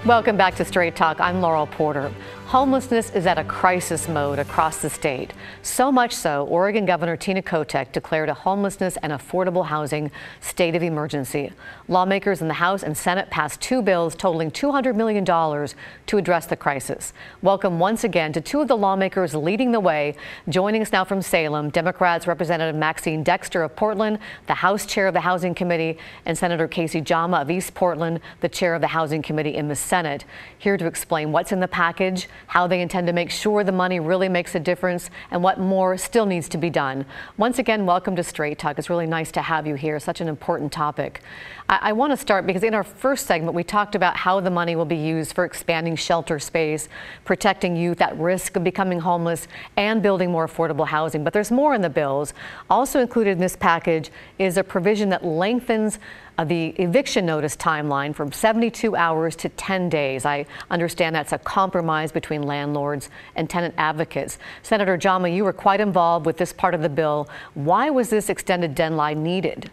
Welcome 0.05 0.37
back 0.37 0.55
to 0.55 0.63
Straight 0.63 0.95
Talk. 0.95 1.19
I'm 1.19 1.41
Laurel 1.41 1.67
Porter. 1.67 2.13
Homelessness 2.47 3.09
is 3.09 3.25
at 3.25 3.37
a 3.37 3.43
crisis 3.43 4.07
mode 4.07 4.39
across 4.39 4.77
the 4.77 4.89
state. 4.89 5.33
So 5.63 5.91
much 5.91 6.15
so, 6.15 6.45
Oregon 6.45 6.85
Governor 6.85 7.17
Tina 7.17 7.41
Kotek 7.41 7.91
declared 7.91 8.29
a 8.29 8.33
homelessness 8.33 8.97
and 9.03 9.11
affordable 9.11 9.65
housing 9.65 10.11
state 10.39 10.73
of 10.73 10.81
emergency. 10.81 11.51
Lawmakers 11.89 12.41
in 12.41 12.47
the 12.47 12.53
House 12.53 12.83
and 12.83 12.97
Senate 12.97 13.29
passed 13.29 13.59
two 13.59 13.81
bills 13.81 14.15
totaling 14.15 14.49
$200 14.49 14.95
million 14.95 15.25
to 15.25 16.17
address 16.17 16.45
the 16.45 16.55
crisis. 16.55 17.11
Welcome 17.41 17.79
once 17.79 18.05
again 18.05 18.31
to 18.31 18.39
two 18.39 18.61
of 18.61 18.69
the 18.69 18.77
lawmakers 18.77 19.35
leading 19.35 19.73
the 19.73 19.81
way. 19.81 20.15
Joining 20.47 20.81
us 20.81 20.93
now 20.93 21.03
from 21.03 21.21
Salem, 21.21 21.69
Democrats 21.69 22.27
Representative 22.27 22.77
Maxine 22.77 23.23
Dexter 23.23 23.61
of 23.61 23.75
Portland, 23.75 24.19
the 24.45 24.53
House 24.53 24.85
Chair 24.85 25.07
of 25.07 25.13
the 25.13 25.19
Housing 25.19 25.53
Committee, 25.53 25.97
and 26.25 26.37
Senator 26.37 26.69
Kayse 26.69 27.03
Jama 27.03 27.41
of 27.41 27.51
East 27.51 27.73
Portland, 27.73 28.21
the 28.39 28.47
Chair 28.47 28.73
of 28.73 28.79
the 28.79 28.87
Housing 28.87 29.21
Committee 29.21 29.55
in 29.55 29.67
the 29.67 29.75
Senate, 29.75 30.23
here 30.57 30.77
to 30.77 30.85
explain 30.85 31.33
what's 31.33 31.51
in 31.51 31.59
the 31.59 31.67
package 31.67 32.29
how 32.45 32.67
they 32.67 32.81
intend 32.81 33.07
to 33.07 33.13
make 33.13 33.31
sure 33.31 33.63
the 33.63 33.71
money 33.71 33.99
really 33.99 34.29
makes 34.29 34.53
a 34.55 34.59
difference, 34.59 35.09
and 35.31 35.41
what 35.41 35.59
more 35.59 35.97
still 35.97 36.25
needs 36.25 36.47
to 36.49 36.57
be 36.57 36.69
done. 36.69 37.05
Once 37.37 37.59
again, 37.59 37.85
welcome 37.85 38.15
to 38.15 38.23
Straight 38.23 38.59
Talk. 38.59 38.77
It's 38.77 38.89
really 38.89 39.07
nice 39.07 39.31
to 39.31 39.41
have 39.41 39.65
you 39.65 39.75
here. 39.75 39.99
Such 39.99 40.21
an 40.21 40.27
important 40.27 40.71
topic. 40.71 41.21
I, 41.69 41.79
I 41.81 41.93
want 41.93 42.11
to 42.11 42.17
start 42.17 42.45
because 42.45 42.63
in 42.63 42.73
our 42.73 42.83
first 42.83 43.25
segment, 43.25 43.55
we 43.55 43.63
talked 43.63 43.95
about 43.95 44.15
how 44.17 44.39
the 44.39 44.51
money 44.51 44.75
will 44.75 44.85
be 44.85 44.95
used 44.95 45.33
for 45.33 45.45
expanding 45.45 45.95
shelter 45.95 46.39
space, 46.39 46.89
protecting 47.25 47.75
youth 47.75 48.01
at 48.01 48.17
risk 48.17 48.55
of 48.55 48.63
becoming 48.63 48.99
homeless, 48.99 49.47
and 49.75 50.01
building 50.01 50.31
more 50.31 50.47
affordable 50.47 50.87
housing. 50.87 51.23
But 51.23 51.33
there's 51.33 51.51
more 51.51 51.73
in 51.73 51.81
the 51.81 51.89
bills. 51.89 52.33
Also 52.69 52.99
included 52.99 53.31
in 53.31 53.39
this 53.39 53.55
package 53.55 54.11
is 54.39 54.57
a 54.57 54.63
provision 54.63 55.09
that 55.09 55.25
lengthens 55.25 55.99
uh, 56.37 56.43
the 56.43 56.67
eviction 56.77 57.25
notice 57.25 57.55
timeline 57.55 58.13
from 58.13 58.31
72 58.31 58.95
hours 58.95 59.35
to 59.37 59.49
10 59.49 59.89
days. 59.89 60.25
I 60.25 60.45
understand 60.69 61.15
that's 61.15 61.33
a 61.33 61.37
compromise 61.39 62.11
between 62.11 62.43
landlords 62.43 63.09
and 63.35 63.49
tenant 63.49 63.73
advocates. 63.77 64.37
Senator 64.61 64.97
Jama, 64.97 65.29
you 65.29 65.43
were 65.43 65.53
quite 65.53 65.81
involved 65.81 66.25
with 66.25 66.37
this 66.37 66.53
part 66.53 66.73
of 66.73 66.81
the 66.81 66.89
bill. 66.89 67.27
Why 67.53 67.89
was 67.89 68.09
this 68.09 68.29
extended 68.29 68.75
deadline 68.75 69.23
needed? 69.23 69.71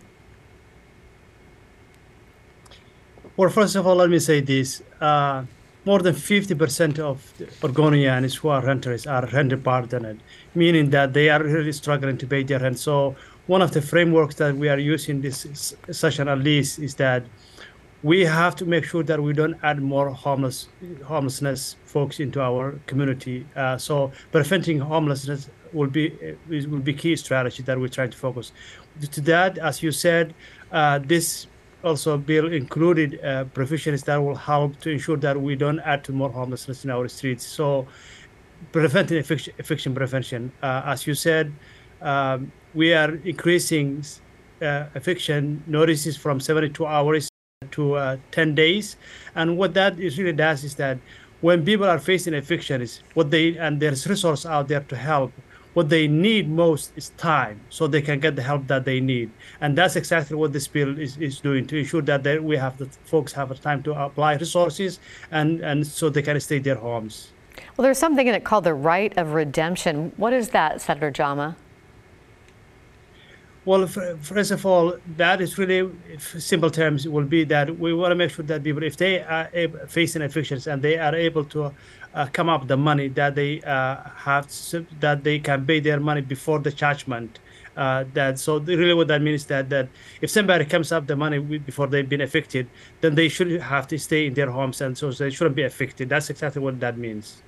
Well, 3.37 3.51
first 3.51 3.75
of 3.77 3.87
all, 3.87 3.97
let 3.97 4.11
me 4.11 4.21
say 4.21 4.41
this. 4.41 4.83
Uh, 5.01 5.45
more 5.85 5.99
than 6.01 6.15
50% 6.15 6.99
of 6.99 7.35
Oregonians 7.61 8.37
who 8.37 8.49
are 8.49 8.65
renters 8.65 9.07
are 9.07 9.27
rent 9.27 9.63
burdened, 9.63 10.21
meaning 10.55 10.89
that 10.91 11.13
they 11.13 11.29
are 11.29 11.43
really 11.43 11.73
struggling 11.73 12.17
to 12.19 12.27
pay 12.27 12.43
their 12.43 12.61
rent. 12.61 12.79
So 12.79 13.17
one 13.47 13.63
of 13.63 13.73
the 13.73 13.83
frameworks 13.83 14.37
that 14.37 14.57
we 14.57 14.69
are 14.69 14.79
using 14.79 15.21
this 15.21 15.75
session 15.91 16.29
at 16.29 16.39
least 16.39 16.79
is 16.79 16.95
that 16.95 17.25
we 18.03 18.21
have 18.21 18.55
to 18.57 18.67
make 18.67 18.85
sure 18.85 19.03
that 19.03 19.23
we 19.23 19.33
don't 19.33 19.57
add 19.63 19.81
more 19.81 20.11
homeless 20.11 20.69
homelessness 21.05 21.77
folks 21.87 22.21
into 22.21 22.41
our 22.41 22.79
community. 22.87 23.47
Uh, 23.57 23.79
so 23.79 24.13
preventing 24.31 24.79
homelessness 24.79 25.49
will 25.73 25.89
be 25.89 26.13
will 26.49 26.81
be 26.81 26.93
key 26.93 27.17
strategy 27.17 27.63
that 27.63 27.81
we're 27.81 27.89
trying 27.89 28.11
to 28.11 28.17
focus. 28.17 28.53
To 29.11 29.21
that, 29.23 29.59
as 29.59 29.83
you 29.83 29.91
said, 29.91 30.35
uh, 30.71 30.99
this 30.99 31.47
also 31.83 32.17
bill 32.17 32.53
included 32.53 33.23
uh, 33.25 33.45
provisions 33.45 34.03
that 34.05 34.17
will 34.17 34.35
help 34.35 34.79
to 34.81 34.91
ensure 34.91 35.17
that 35.19 35.41
we 35.41 35.55
don't 35.55 35.81
add 35.81 36.05
to 36.05 36.13
more 36.13 36.31
homelessness 36.31 36.85
in 36.85 36.91
our 36.91 37.09
streets. 37.09 37.47
So 37.47 37.87
preventing 38.73 39.19
eviction, 39.19 39.53
eviction 39.59 39.95
prevention, 39.95 40.53
uh, 40.63 40.83
as 40.87 41.07
you 41.07 41.15
said, 41.15 41.53
um, 42.05 42.53
we 42.75 42.93
are 42.93 43.15
increasing 43.25 44.05
uh, 44.63 44.87
eviction 44.95 45.63
notices 45.67 46.17
from 46.17 46.39
72 46.39 46.87
hours 46.87 47.29
to 47.73 47.95
uh, 47.95 48.17
10 48.31 48.55
days. 48.55 48.97
And 49.35 49.57
what 49.59 49.75
that 49.75 49.99
is 49.99 50.19
really 50.19 50.33
does 50.33 50.65
is 50.65 50.75
that 50.77 50.99
when 51.41 51.65
people 51.65 51.87
are 51.87 51.99
facing 51.99 52.35
eviction, 52.35 52.81
is 52.81 53.03
what 53.15 53.31
they 53.31 53.57
and 53.57 53.81
there's 53.81 54.07
resources 54.07 54.47
out 54.47 54.69
there 54.69 54.81
to 54.81 54.97
help. 54.97 55.33
what 55.75 55.89
they 55.89 56.07
need 56.07 56.49
most 56.49 56.93
is 56.97 57.11
time 57.11 57.61
so 57.69 57.87
they 57.87 58.01
can 58.01 58.21
get 58.21 58.37
the 58.37 58.43
help 58.43 58.67
that 58.69 58.85
they 58.85 59.01
need 59.01 59.29
and 59.61 59.77
that's 59.77 59.97
exactly 59.97 60.37
what 60.37 60.53
this 60.53 60.69
bill 60.69 60.97
is, 60.99 61.17
is 61.19 61.41
doing 61.41 61.67
to 61.67 61.77
ensure 61.77 62.01
that 62.01 62.23
they, 62.23 62.39
we 62.39 62.57
have 62.57 62.79
the 62.79 62.87
folks 63.05 63.33
have 63.33 63.49
the 63.49 63.57
time 63.57 63.83
to 63.83 63.93
apply 63.93 64.35
resources 64.35 65.01
and 65.33 65.61
and 65.61 65.87
so 65.87 66.09
they 66.09 66.23
can 66.23 66.39
stay 66.41 66.59
their 66.61 66.77
homes 66.77 67.33
well 67.77 67.83
there's 67.83 67.99
something 67.99 68.27
in 68.27 68.35
it 68.35 68.45
called 68.45 68.65
the 68.65 68.75
right 68.75 69.13
of 69.19 69.33
redemption 69.33 70.13
what 70.17 70.33
is 70.33 70.51
that 70.51 70.81
senator 70.81 71.11
jama 71.11 71.57
well, 73.65 73.87
first 73.87 74.51
of 74.51 74.67
all, 74.67 74.97
that 75.17 75.41
is 75.41 75.57
really 75.57 75.91
simple 76.19 76.71
terms 76.71 77.09
will 77.09 77.25
be 77.25 77.45
that 77.45 77.79
we 77.79 77.95
want 77.95 78.11
to 78.11 78.15
make 78.15 78.31
sure 78.31 78.45
that 78.45 78.63
people, 78.63 78.83
if 78.83 78.97
they 78.97 79.23
are 79.23 79.49
facing 79.89 80.23
evictions 80.23 80.67
and 80.67 80.83
they 80.83 80.99
are 80.99 81.15
able 81.15 81.45
to 81.47 81.73
uh, 82.15 82.27
come 82.33 82.49
up 82.49 82.67
the 82.67 82.77
money 82.77 83.09
that 83.09 83.35
they 83.35 83.63
uh, 83.63 83.97
have, 84.17 84.47
that 85.01 85.25
they 85.25 85.39
can 85.39 85.65
pay 85.65 85.81
their 85.81 85.99
money 85.99 86.21
before 86.21 86.59
the 86.59 86.71
judgment. 86.71 87.39
Uh, 87.77 88.05
that 88.13 88.39
so 88.39 88.61
really 88.61 88.95
what 88.95 89.09
that 89.09 89.21
means 89.21 89.41
is 89.41 89.47
that 89.47 89.69
that 89.69 89.89
if 90.21 90.31
somebody 90.31 90.65
comes 90.65 90.93
up 90.93 91.09
the 91.09 91.17
money 91.17 91.41
before 91.41 91.89
they've 91.89 92.09
been 92.09 92.21
affected, 92.21 92.69
then 93.01 93.17
they 93.17 93.29
should 93.29 93.51
have 93.61 93.89
to 93.89 93.99
stay 93.99 94.27
in 94.27 94.35
their 94.35 94.49
homes 94.49 94.81
and 94.81 94.97
so 94.97 95.11
they 95.11 95.29
shouldn't 95.31 95.57
be 95.57 95.65
affected. 95.65 96.09
That's 96.09 96.31
exactly 96.31 96.63
what 96.63 96.79
that 96.79 96.97
means. 96.97 97.43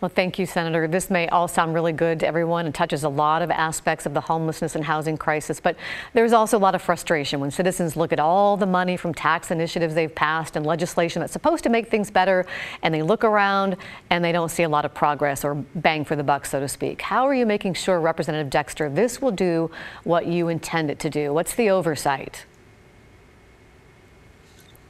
Well, 0.00 0.08
thank 0.08 0.38
you, 0.38 0.46
Senator. 0.46 0.88
This 0.88 1.10
may 1.10 1.28
all 1.28 1.46
sound 1.46 1.74
really 1.74 1.92
good 1.92 2.20
to 2.20 2.26
everyone 2.26 2.64
and 2.64 2.74
touches 2.74 3.04
a 3.04 3.08
lot 3.10 3.42
of 3.42 3.50
aspects 3.50 4.06
of 4.06 4.14
the 4.14 4.20
homelessness 4.22 4.74
and 4.74 4.82
housing 4.82 5.18
crisis, 5.18 5.60
but 5.60 5.76
there's 6.14 6.32
also 6.32 6.56
a 6.56 6.58
lot 6.58 6.74
of 6.74 6.80
frustration 6.80 7.38
when 7.38 7.50
citizens 7.50 7.96
look 7.96 8.10
at 8.10 8.18
all 8.18 8.56
the 8.56 8.64
money 8.64 8.96
from 8.96 9.12
tax 9.12 9.50
initiatives 9.50 9.94
they've 9.94 10.14
passed 10.14 10.56
and 10.56 10.64
legislation 10.64 11.20
that's 11.20 11.34
supposed 11.34 11.62
to 11.64 11.68
make 11.68 11.90
things 11.90 12.10
better, 12.10 12.46
and 12.82 12.94
they 12.94 13.02
look 13.02 13.24
around 13.24 13.76
and 14.08 14.24
they 14.24 14.32
don't 14.32 14.48
see 14.48 14.62
a 14.62 14.68
lot 14.70 14.86
of 14.86 14.94
progress 14.94 15.44
or 15.44 15.54
bang 15.54 16.02
for 16.02 16.16
the 16.16 16.24
buck, 16.24 16.46
so 16.46 16.58
to 16.60 16.68
speak. 16.68 17.02
How 17.02 17.26
are 17.26 17.34
you 17.34 17.44
making 17.44 17.74
sure, 17.74 18.00
Representative 18.00 18.48
Dexter, 18.48 18.88
this 18.88 19.20
will 19.20 19.32
do 19.32 19.70
what 20.04 20.26
you 20.26 20.48
intend 20.48 20.90
it 20.90 20.98
to 21.00 21.10
do? 21.10 21.34
What's 21.34 21.54
the 21.54 21.68
oversight? 21.68 22.46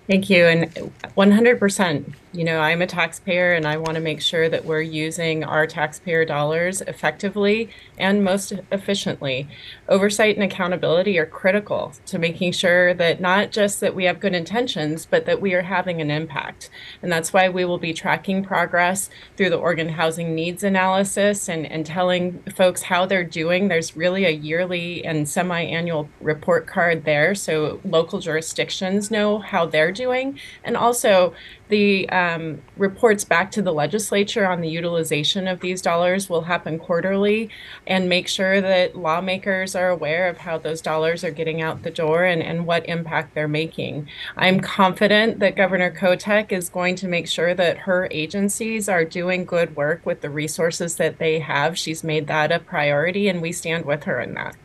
Thank 0.06 0.28
you. 0.28 0.44
And 0.44 0.74
100%, 1.16 2.14
you 2.32 2.44
know, 2.44 2.60
I'm 2.60 2.80
a 2.80 2.86
taxpayer 2.86 3.54
and 3.54 3.66
I 3.66 3.76
want 3.76 3.96
to 3.96 4.00
make 4.00 4.20
sure 4.20 4.48
that 4.48 4.64
we're 4.64 4.82
using 4.82 5.42
our 5.42 5.66
taxpayer 5.66 6.24
dollars 6.24 6.80
effectively 6.82 7.70
and 7.98 8.22
most 8.22 8.52
efficiently. 8.70 9.48
Oversight 9.88 10.36
and 10.36 10.44
accountability 10.44 11.18
are 11.18 11.26
critical 11.26 11.92
to 12.06 12.20
making 12.20 12.52
sure 12.52 12.94
that 12.94 13.20
not 13.20 13.50
just 13.50 13.80
that 13.80 13.96
we 13.96 14.04
have 14.04 14.20
good 14.20 14.34
intentions, 14.34 15.06
but 15.06 15.26
that 15.26 15.40
we 15.40 15.54
are 15.54 15.62
having 15.62 16.00
an 16.00 16.10
impact. 16.10 16.70
And 17.02 17.10
that's 17.10 17.32
why 17.32 17.48
we 17.48 17.64
will 17.64 17.78
be 17.78 17.92
tracking 17.92 18.44
progress 18.44 19.10
through 19.36 19.50
the 19.50 19.58
Oregon 19.58 19.88
Housing 19.88 20.32
Needs 20.32 20.62
Analysis 20.62 21.48
and, 21.48 21.66
and 21.66 21.84
telling 21.84 22.44
folks 22.54 22.82
how 22.82 23.06
they're 23.06 23.24
doing. 23.24 23.66
There's 23.66 23.96
really 23.96 24.24
a 24.24 24.30
yearly 24.30 25.04
and 25.04 25.28
semi 25.28 25.62
annual 25.62 26.08
report 26.20 26.68
card 26.68 27.04
there. 27.04 27.34
So 27.34 27.80
local 27.84 28.20
jurisdictions 28.20 29.10
know 29.10 29.40
how 29.40 29.66
they're 29.66 29.90
doing. 29.90 30.38
And 30.62 30.76
also, 30.76 31.34
the 31.70 32.08
uh, 32.10 32.19
um, 32.20 32.60
reports 32.76 33.24
back 33.24 33.50
to 33.52 33.62
the 33.62 33.72
legislature 33.72 34.46
on 34.46 34.60
the 34.60 34.68
utilization 34.68 35.48
of 35.48 35.60
these 35.60 35.80
dollars 35.80 36.28
will 36.28 36.42
happen 36.42 36.78
quarterly 36.78 37.48
and 37.86 38.08
make 38.08 38.28
sure 38.28 38.60
that 38.60 38.96
lawmakers 38.96 39.74
are 39.74 39.88
aware 39.88 40.28
of 40.28 40.38
how 40.38 40.58
those 40.58 40.82
dollars 40.82 41.24
are 41.24 41.30
getting 41.30 41.62
out 41.62 41.82
the 41.82 41.90
door 41.90 42.24
and, 42.24 42.42
and 42.42 42.66
what 42.66 42.86
impact 42.88 43.34
they're 43.34 43.48
making. 43.48 44.08
I'm 44.36 44.60
confident 44.60 45.38
that 45.38 45.56
Governor 45.56 45.90
Kotek 45.90 46.52
is 46.52 46.68
going 46.68 46.96
to 46.96 47.08
make 47.08 47.26
sure 47.26 47.54
that 47.54 47.78
her 47.78 48.08
agencies 48.10 48.88
are 48.88 49.04
doing 49.04 49.44
good 49.44 49.74
work 49.74 50.04
with 50.04 50.20
the 50.20 50.30
resources 50.30 50.96
that 50.96 51.18
they 51.18 51.38
have. 51.38 51.78
She's 51.78 52.04
made 52.04 52.26
that 52.26 52.52
a 52.52 52.58
priority, 52.58 53.28
and 53.28 53.40
we 53.40 53.52
stand 53.52 53.86
with 53.86 54.04
her 54.04 54.20
in 54.20 54.34
that. 54.34 54.56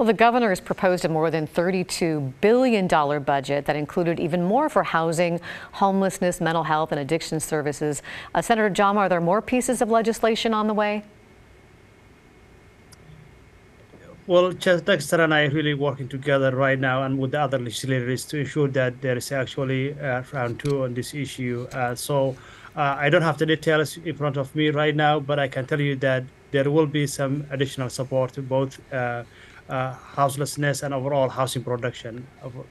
Well, 0.00 0.06
the 0.06 0.14
governor 0.14 0.48
has 0.48 0.62
proposed 0.62 1.04
a 1.04 1.10
more 1.10 1.30
than 1.30 1.46
$32 1.46 2.32
billion 2.40 2.86
budget 2.86 3.66
that 3.66 3.76
included 3.76 4.18
even 4.18 4.42
more 4.42 4.70
for 4.70 4.82
housing, 4.82 5.42
homelessness, 5.72 6.40
mental 6.40 6.64
health, 6.64 6.90
and 6.90 6.98
addiction 6.98 7.38
services. 7.38 8.00
Uh, 8.34 8.40
Senator 8.40 8.70
Jama, 8.70 9.00
are 9.00 9.08
there 9.10 9.20
more 9.20 9.42
pieces 9.42 9.82
of 9.82 9.90
legislation 9.90 10.54
on 10.54 10.68
the 10.68 10.72
way? 10.72 11.04
Well, 14.26 14.54
Chair 14.54 14.80
Dexter 14.80 15.20
and 15.20 15.34
I 15.34 15.42
are 15.42 15.50
really 15.50 15.74
working 15.74 16.08
together 16.08 16.56
right 16.56 16.78
now 16.78 17.02
and 17.02 17.18
with 17.18 17.32
the 17.32 17.40
other 17.42 17.58
legislators 17.58 18.24
to 18.24 18.38
ensure 18.38 18.68
that 18.68 19.02
there 19.02 19.18
is 19.18 19.30
actually 19.32 19.92
uh, 20.00 20.22
round 20.32 20.60
two 20.60 20.84
on 20.84 20.94
this 20.94 21.12
issue. 21.12 21.68
Uh, 21.74 21.94
so 21.94 22.34
uh, 22.74 22.96
I 22.98 23.10
don't 23.10 23.20
have 23.20 23.36
the 23.36 23.44
details 23.44 23.98
in 23.98 24.16
front 24.16 24.38
of 24.38 24.56
me 24.56 24.70
right 24.70 24.96
now, 24.96 25.20
but 25.20 25.38
I 25.38 25.48
can 25.48 25.66
tell 25.66 25.78
you 25.78 25.94
that 25.96 26.24
there 26.52 26.70
will 26.70 26.86
be 26.86 27.06
some 27.06 27.44
additional 27.50 27.90
support 27.90 28.32
to 28.32 28.40
both 28.40 28.80
uh, 29.70 29.92
houselessness 29.92 30.82
and 30.82 30.92
overall 30.92 31.28
housing 31.28 31.62
production. 31.62 32.26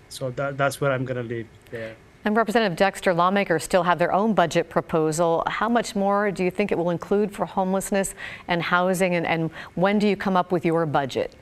So 0.09 0.31
that, 0.31 0.57
that's 0.57 0.81
where 0.81 0.91
I'm 0.91 1.05
going 1.05 1.17
to 1.17 1.23
leave 1.23 1.47
there. 1.71 1.95
And 2.25 2.35
Representative 2.35 2.77
Dexter, 2.77 3.13
lawmakers 3.13 3.63
still 3.63 3.83
have 3.83 3.97
their 3.97 4.11
own 4.11 4.33
budget 4.33 4.69
proposal. 4.69 5.41
How 5.47 5.69
much 5.69 5.95
more 5.95 6.31
do 6.31 6.43
you 6.43 6.51
think 6.51 6.71
it 6.71 6.77
will 6.77 6.89
include 6.89 7.31
for 7.31 7.45
homelessness 7.45 8.13
and 8.49 8.61
housing? 8.61 9.15
And, 9.15 9.25
and 9.25 9.49
when 9.75 9.99
do 9.99 10.07
you 10.07 10.17
come 10.17 10.35
up 10.35 10.51
with 10.51 10.65
your 10.65 10.85
budget? 10.85 11.33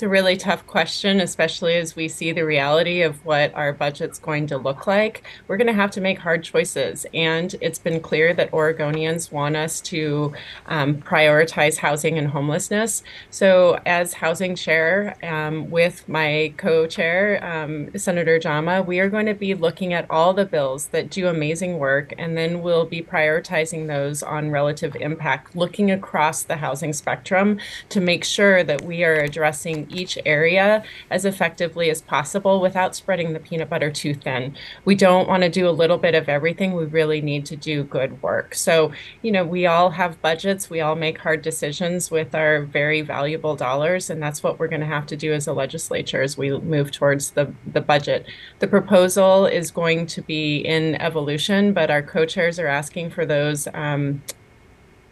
It's 0.00 0.06
a 0.06 0.08
really 0.08 0.38
tough 0.38 0.66
question, 0.66 1.20
especially 1.20 1.74
as 1.74 1.94
we 1.94 2.08
see 2.08 2.32
the 2.32 2.46
reality 2.46 3.02
of 3.02 3.22
what 3.22 3.52
our 3.54 3.70
budget's 3.70 4.18
going 4.18 4.46
to 4.46 4.56
look 4.56 4.86
like. 4.86 5.24
We're 5.46 5.58
going 5.58 5.66
to 5.66 5.74
have 5.74 5.90
to 5.90 6.00
make 6.00 6.18
hard 6.18 6.42
choices. 6.42 7.04
And 7.12 7.54
it's 7.60 7.78
been 7.78 8.00
clear 8.00 8.32
that 8.32 8.50
Oregonians 8.50 9.30
want 9.30 9.56
us 9.56 9.78
to 9.82 10.32
um, 10.68 11.02
prioritize 11.02 11.76
housing 11.76 12.16
and 12.16 12.28
homelessness. 12.28 13.02
So, 13.28 13.78
as 13.84 14.14
housing 14.14 14.54
chair 14.54 15.16
um, 15.22 15.70
with 15.70 16.08
my 16.08 16.54
co 16.56 16.86
chair, 16.86 17.44
um, 17.44 17.90
Senator 17.94 18.38
Jama, 18.38 18.80
we 18.80 19.00
are 19.00 19.10
going 19.10 19.26
to 19.26 19.34
be 19.34 19.52
looking 19.52 19.92
at 19.92 20.10
all 20.10 20.32
the 20.32 20.46
bills 20.46 20.86
that 20.86 21.10
do 21.10 21.28
amazing 21.28 21.76
work, 21.76 22.14
and 22.16 22.38
then 22.38 22.62
we'll 22.62 22.86
be 22.86 23.02
prioritizing 23.02 23.86
those 23.86 24.22
on 24.22 24.50
relative 24.50 24.96
impact, 24.96 25.54
looking 25.54 25.90
across 25.90 26.42
the 26.42 26.56
housing 26.56 26.94
spectrum 26.94 27.58
to 27.90 28.00
make 28.00 28.24
sure 28.24 28.64
that 28.64 28.80
we 28.80 29.04
are 29.04 29.16
addressing 29.16 29.89
each 29.90 30.18
area 30.24 30.82
as 31.10 31.24
effectively 31.24 31.90
as 31.90 32.02
possible 32.02 32.60
without 32.60 32.94
spreading 32.94 33.32
the 33.32 33.40
peanut 33.40 33.68
butter 33.68 33.90
too 33.90 34.14
thin. 34.14 34.56
We 34.84 34.94
don't 34.94 35.28
want 35.28 35.42
to 35.42 35.48
do 35.48 35.68
a 35.68 35.70
little 35.70 35.98
bit 35.98 36.14
of 36.14 36.28
everything. 36.28 36.72
We 36.72 36.84
really 36.84 37.20
need 37.20 37.46
to 37.46 37.56
do 37.56 37.84
good 37.84 38.22
work. 38.22 38.54
So, 38.54 38.92
you 39.22 39.32
know, 39.32 39.44
we 39.44 39.66
all 39.66 39.90
have 39.90 40.20
budgets, 40.22 40.70
we 40.70 40.80
all 40.80 40.96
make 40.96 41.18
hard 41.18 41.42
decisions 41.42 42.10
with 42.10 42.34
our 42.34 42.62
very 42.62 43.00
valuable 43.02 43.56
dollars, 43.56 44.10
and 44.10 44.22
that's 44.22 44.42
what 44.42 44.58
we're 44.58 44.68
going 44.68 44.80
to 44.80 44.86
have 44.86 45.06
to 45.06 45.16
do 45.16 45.32
as 45.32 45.46
a 45.46 45.52
legislature 45.52 46.22
as 46.22 46.38
we 46.38 46.58
move 46.58 46.90
towards 46.90 47.32
the, 47.32 47.52
the 47.72 47.80
budget. 47.80 48.26
The 48.58 48.68
proposal 48.68 49.46
is 49.46 49.70
going 49.70 50.06
to 50.06 50.22
be 50.22 50.58
in 50.58 50.94
evolution, 50.96 51.72
but 51.72 51.90
our 51.90 52.02
co 52.02 52.26
chairs 52.26 52.58
are 52.58 52.66
asking 52.68 53.10
for 53.10 53.26
those. 53.26 53.68
Um, 53.74 54.22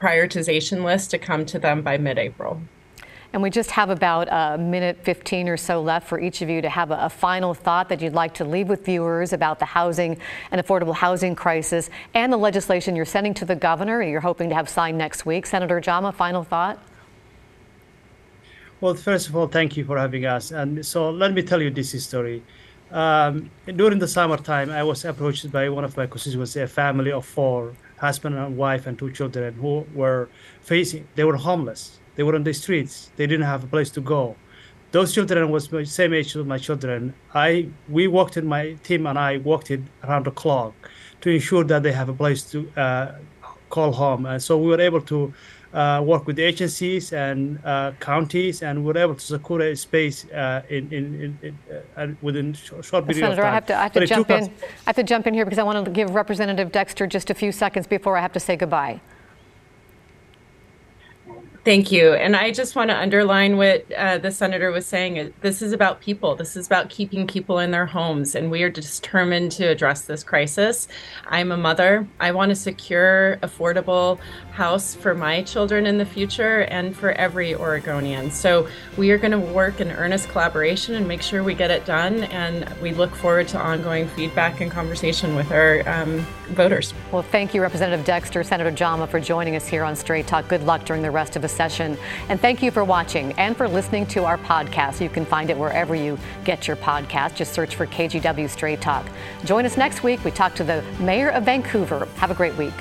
prioritization 0.00 0.84
lists 0.84 1.08
to 1.08 1.18
come 1.18 1.44
to 1.46 1.58
them 1.58 1.82
by 1.82 1.98
mid 1.98 2.18
April. 2.18 2.62
And 3.32 3.42
we 3.42 3.50
just 3.50 3.70
have 3.72 3.90
about 3.90 4.28
a 4.30 4.56
minute 4.56 4.98
15 5.02 5.48
or 5.48 5.58
so 5.58 5.82
left 5.82 6.08
for 6.08 6.18
each 6.18 6.40
of 6.40 6.48
you 6.48 6.62
to 6.62 6.68
have 6.70 6.90
a, 6.90 6.98
a, 7.02 7.10
final 7.10 7.52
thought 7.52 7.90
that 7.90 8.00
you'd 8.00 8.14
like 8.14 8.32
to 8.34 8.44
leave 8.44 8.68
with 8.68 8.86
viewers 8.86 9.34
about 9.34 9.58
the 9.58 9.66
housing 9.66 10.16
and 10.50 10.64
affordable 10.64 10.94
housing 10.94 11.34
crisis 11.34 11.90
and 12.14 12.32
the 12.32 12.38
legislation 12.38 12.96
you're 12.96 13.04
sending 13.04 13.34
to 13.34 13.44
the 13.44 13.54
governor 13.54 14.00
and 14.00 14.10
you're 14.10 14.22
hoping 14.22 14.48
to 14.48 14.54
have 14.54 14.68
signed 14.68 14.96
next 14.96 15.26
week. 15.26 15.44
Senator 15.44 15.78
Jama, 15.78 16.10
final 16.10 16.42
thought? 16.42 16.78
Well, 18.80 18.94
first 18.94 19.28
of 19.28 19.36
all, 19.36 19.46
thank 19.46 19.76
you 19.76 19.84
for 19.84 19.98
having 19.98 20.24
us. 20.24 20.50
And 20.50 20.84
so 20.86 21.10
let 21.10 21.34
me 21.34 21.42
tell 21.42 21.60
you 21.60 21.70
this 21.70 22.02
story. 22.02 22.42
Um, 22.90 23.50
during 23.66 23.98
the 23.98 24.08
summertime, 24.08 24.70
I 24.70 24.82
was 24.82 25.04
approached 25.04 25.52
by 25.52 25.68
one 25.68 25.84
of 25.84 25.94
my 25.98 26.06
constituents, 26.06 26.56
a 26.56 26.66
family 26.66 27.12
of 27.12 27.26
four, 27.26 27.74
husband 27.98 28.36
and 28.36 28.56
wife 28.56 28.86
and 28.86 28.98
two 28.98 29.10
children 29.10 29.52
who 29.54 29.84
were 29.94 30.30
facing, 30.62 31.06
they 31.14 31.24
were 31.24 31.36
homeless 31.36 31.98
they 32.18 32.24
were 32.24 32.34
on 32.34 32.42
the 32.42 32.52
streets. 32.52 33.12
They 33.16 33.28
didn't 33.28 33.46
have 33.46 33.62
a 33.62 33.68
place 33.68 33.90
to 33.90 34.00
go. 34.00 34.34
Those 34.90 35.14
children 35.14 35.50
was 35.50 35.68
the 35.68 35.86
same 35.86 36.12
age 36.12 36.34
as 36.34 36.44
my 36.44 36.58
children. 36.58 37.14
I 37.32 37.68
we 37.88 38.08
walked 38.08 38.36
in 38.36 38.46
my 38.46 38.72
team 38.82 39.06
and 39.06 39.16
I 39.16 39.36
walked 39.36 39.70
it 39.70 39.82
around 40.02 40.24
the 40.26 40.32
clock 40.32 40.72
to 41.20 41.30
ensure 41.30 41.62
that 41.64 41.84
they 41.84 41.92
have 41.92 42.08
a 42.08 42.12
place 42.22 42.42
to 42.52 42.58
uh, 42.76 43.12
call 43.70 43.92
home. 43.92 44.26
And 44.26 44.42
so 44.42 44.58
we 44.58 44.66
were 44.66 44.80
able 44.80 45.02
to 45.02 45.32
uh, 45.72 46.02
work 46.04 46.26
with 46.26 46.40
agencies 46.40 47.12
and 47.12 47.60
uh, 47.64 47.92
counties, 48.00 48.62
and 48.62 48.80
we 48.80 48.86
were 48.92 48.98
able 48.98 49.14
to 49.14 49.26
secure 49.36 49.60
a 49.60 49.76
space 49.76 50.24
uh, 50.30 50.62
in, 50.68 50.90
in, 50.92 51.38
in, 51.42 51.58
uh, 51.96 52.06
within 52.22 52.54
short 52.54 53.04
period 53.06 53.20
Senator, 53.20 53.42
of 53.42 53.46
time. 53.46 53.52
I 53.52 53.54
have 53.54 53.66
to, 53.66 53.76
I 53.76 53.82
have 53.82 53.92
to 53.92 54.06
jump 54.06 54.30
in. 54.30 54.44
I 54.44 54.50
have 54.86 54.96
to 54.96 55.02
jump 55.04 55.26
in 55.28 55.34
here 55.34 55.44
because 55.44 55.58
I 55.58 55.62
want 55.62 55.84
to 55.84 55.90
give 55.90 56.14
Representative 56.14 56.72
Dexter 56.72 57.06
just 57.06 57.30
a 57.30 57.34
few 57.34 57.52
seconds 57.52 57.86
before 57.86 58.16
I 58.16 58.22
have 58.22 58.32
to 58.32 58.40
say 58.40 58.56
goodbye. 58.56 59.00
Thank 61.64 61.92
you. 61.92 62.14
And 62.14 62.34
I 62.34 62.50
just 62.50 62.76
want 62.76 62.88
to 62.90 62.96
underline 62.96 63.58
what 63.58 63.90
uh, 63.92 64.16
the 64.18 64.30
senator 64.30 64.70
was 64.70 64.86
saying. 64.86 65.34
This 65.42 65.60
is 65.60 65.72
about 65.72 66.00
people. 66.00 66.34
This 66.34 66.56
is 66.56 66.66
about 66.66 66.88
keeping 66.88 67.26
people 67.26 67.58
in 67.58 67.72
their 67.72 67.84
homes. 67.84 68.34
And 68.34 68.50
we 68.50 68.62
are 68.62 68.70
determined 68.70 69.52
to 69.52 69.64
address 69.64 70.02
this 70.02 70.24
crisis. 70.24 70.88
I'm 71.26 71.52
a 71.52 71.56
mother. 71.56 72.08
I 72.20 72.30
want 72.32 72.52
a 72.52 72.54
secure, 72.54 73.38
affordable 73.42 74.18
house 74.52 74.94
for 74.94 75.14
my 75.14 75.42
children 75.42 75.86
in 75.86 75.98
the 75.98 76.06
future 76.06 76.62
and 76.62 76.96
for 76.96 77.12
every 77.12 77.54
Oregonian. 77.54 78.30
So 78.30 78.66
we 78.96 79.10
are 79.10 79.18
going 79.18 79.32
to 79.32 79.38
work 79.38 79.80
in 79.80 79.90
earnest 79.90 80.28
collaboration 80.30 80.94
and 80.94 81.06
make 81.06 81.22
sure 81.22 81.42
we 81.42 81.54
get 81.54 81.70
it 81.70 81.84
done. 81.84 82.24
And 82.24 82.68
we 82.80 82.92
look 82.92 83.14
forward 83.14 83.46
to 83.48 83.58
ongoing 83.58 84.08
feedback 84.08 84.60
and 84.60 84.70
conversation 84.70 85.34
with 85.34 85.52
our 85.52 85.86
um, 85.88 86.20
voters. 86.50 86.94
Well, 87.12 87.22
thank 87.22 87.52
you, 87.52 87.60
Representative 87.60 88.06
Dexter, 88.06 88.42
Senator 88.42 88.70
Jama, 88.70 89.06
for 89.06 89.20
joining 89.20 89.54
us 89.54 89.66
here 89.66 89.84
on 89.84 89.94
Straight 89.94 90.26
Talk. 90.26 90.48
Good 90.48 90.64
luck 90.64 90.84
during 90.84 91.02
the 91.02 91.10
rest 91.10 91.36
of 91.36 91.44
the 91.48 91.54
session. 91.54 91.96
And 92.28 92.40
thank 92.40 92.62
you 92.62 92.70
for 92.70 92.84
watching 92.84 93.32
and 93.32 93.56
for 93.56 93.68
listening 93.68 94.06
to 94.06 94.24
our 94.24 94.38
podcast. 94.38 95.00
You 95.00 95.08
can 95.08 95.24
find 95.24 95.50
it 95.50 95.56
wherever 95.56 95.94
you 95.94 96.18
get 96.44 96.68
your 96.68 96.76
podcast. 96.76 97.34
Just 97.36 97.52
search 97.52 97.74
for 97.74 97.86
KGW 97.86 98.48
Straight 98.48 98.80
Talk. 98.80 99.06
Join 99.44 99.64
us 99.66 99.76
next 99.76 100.02
week. 100.02 100.24
We 100.24 100.30
talk 100.30 100.54
to 100.56 100.64
the 100.64 100.82
mayor 101.00 101.30
of 101.30 101.44
Vancouver. 101.44 102.06
Have 102.16 102.30
a 102.30 102.34
great 102.34 102.56
week. 102.56 102.74